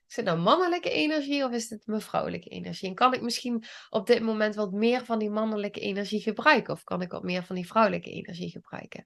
is 0.08 0.16
het 0.16 0.24
nou 0.24 0.38
mannelijke 0.38 0.90
energie 0.90 1.44
of 1.44 1.52
is 1.52 1.70
het 1.70 1.86
mijn 1.86 2.00
vrouwelijke 2.00 2.48
energie? 2.48 2.88
En 2.88 2.94
kan 2.94 3.14
ik 3.14 3.22
misschien 3.22 3.64
op 3.90 4.06
dit 4.06 4.22
moment 4.22 4.54
wat 4.54 4.72
meer 4.72 5.04
van 5.04 5.18
die 5.18 5.30
mannelijke 5.30 5.80
energie 5.80 6.20
gebruiken? 6.20 6.72
Of 6.72 6.84
kan 6.84 7.02
ik 7.02 7.10
wat 7.10 7.22
meer 7.22 7.42
van 7.42 7.56
die 7.56 7.66
vrouwelijke 7.66 8.10
energie 8.10 8.50
gebruiken? 8.50 9.04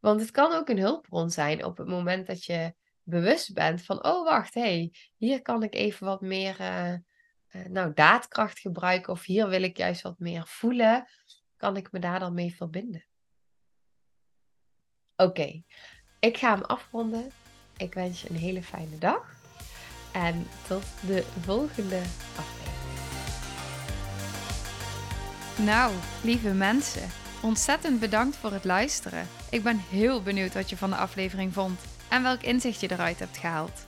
Want 0.00 0.20
het 0.20 0.30
kan 0.30 0.52
ook 0.52 0.68
een 0.68 0.78
hulpbron 0.78 1.30
zijn 1.30 1.64
op 1.64 1.76
het 1.76 1.86
moment 1.86 2.26
dat 2.26 2.44
je 2.44 2.74
bewust 3.02 3.54
bent 3.54 3.82
van, 3.82 4.04
oh 4.04 4.24
wacht, 4.24 4.54
hé, 4.54 4.60
hey, 4.60 4.92
hier 5.16 5.42
kan 5.42 5.62
ik 5.62 5.74
even 5.74 6.06
wat 6.06 6.20
meer 6.20 6.60
uh, 6.60 6.94
nou, 7.68 7.92
daadkracht 7.94 8.58
gebruiken. 8.58 9.12
Of 9.12 9.24
hier 9.24 9.48
wil 9.48 9.62
ik 9.62 9.76
juist 9.76 10.02
wat 10.02 10.18
meer 10.18 10.46
voelen 10.46 11.06
kan 11.58 11.76
ik 11.76 11.92
me 11.92 11.98
daar 11.98 12.18
dan 12.18 12.34
mee 12.34 12.54
verbinden? 12.54 13.04
Oké, 15.16 15.62
ik 16.20 16.36
ga 16.36 16.54
hem 16.54 16.62
afronden. 16.62 17.30
ik 17.76 17.94
wens 17.94 18.22
je 18.22 18.30
een 18.30 18.36
hele 18.36 18.62
fijne 18.62 18.98
dag. 18.98 19.36
En 20.12 20.46
tot 20.66 20.84
de 21.06 21.24
volgende 21.40 22.02
aflevering. 22.36 22.68
Nou, 25.56 25.94
lieve 26.22 26.52
mensen, 26.52 27.08
ontzettend 27.42 28.00
bedankt 28.00 28.36
voor 28.36 28.52
het 28.52 28.64
luisteren. 28.64 29.28
Ik 29.50 29.62
ben 29.62 29.78
heel 29.78 30.22
benieuwd 30.22 30.54
wat 30.54 30.70
je 30.70 30.76
van 30.76 30.90
de 30.90 30.96
aflevering 30.96 31.52
vond 31.52 31.80
en 32.08 32.22
welk 32.22 32.42
inzicht 32.42 32.80
je 32.80 32.90
eruit 32.90 33.18
hebt 33.18 33.36
gehaald. 33.36 33.87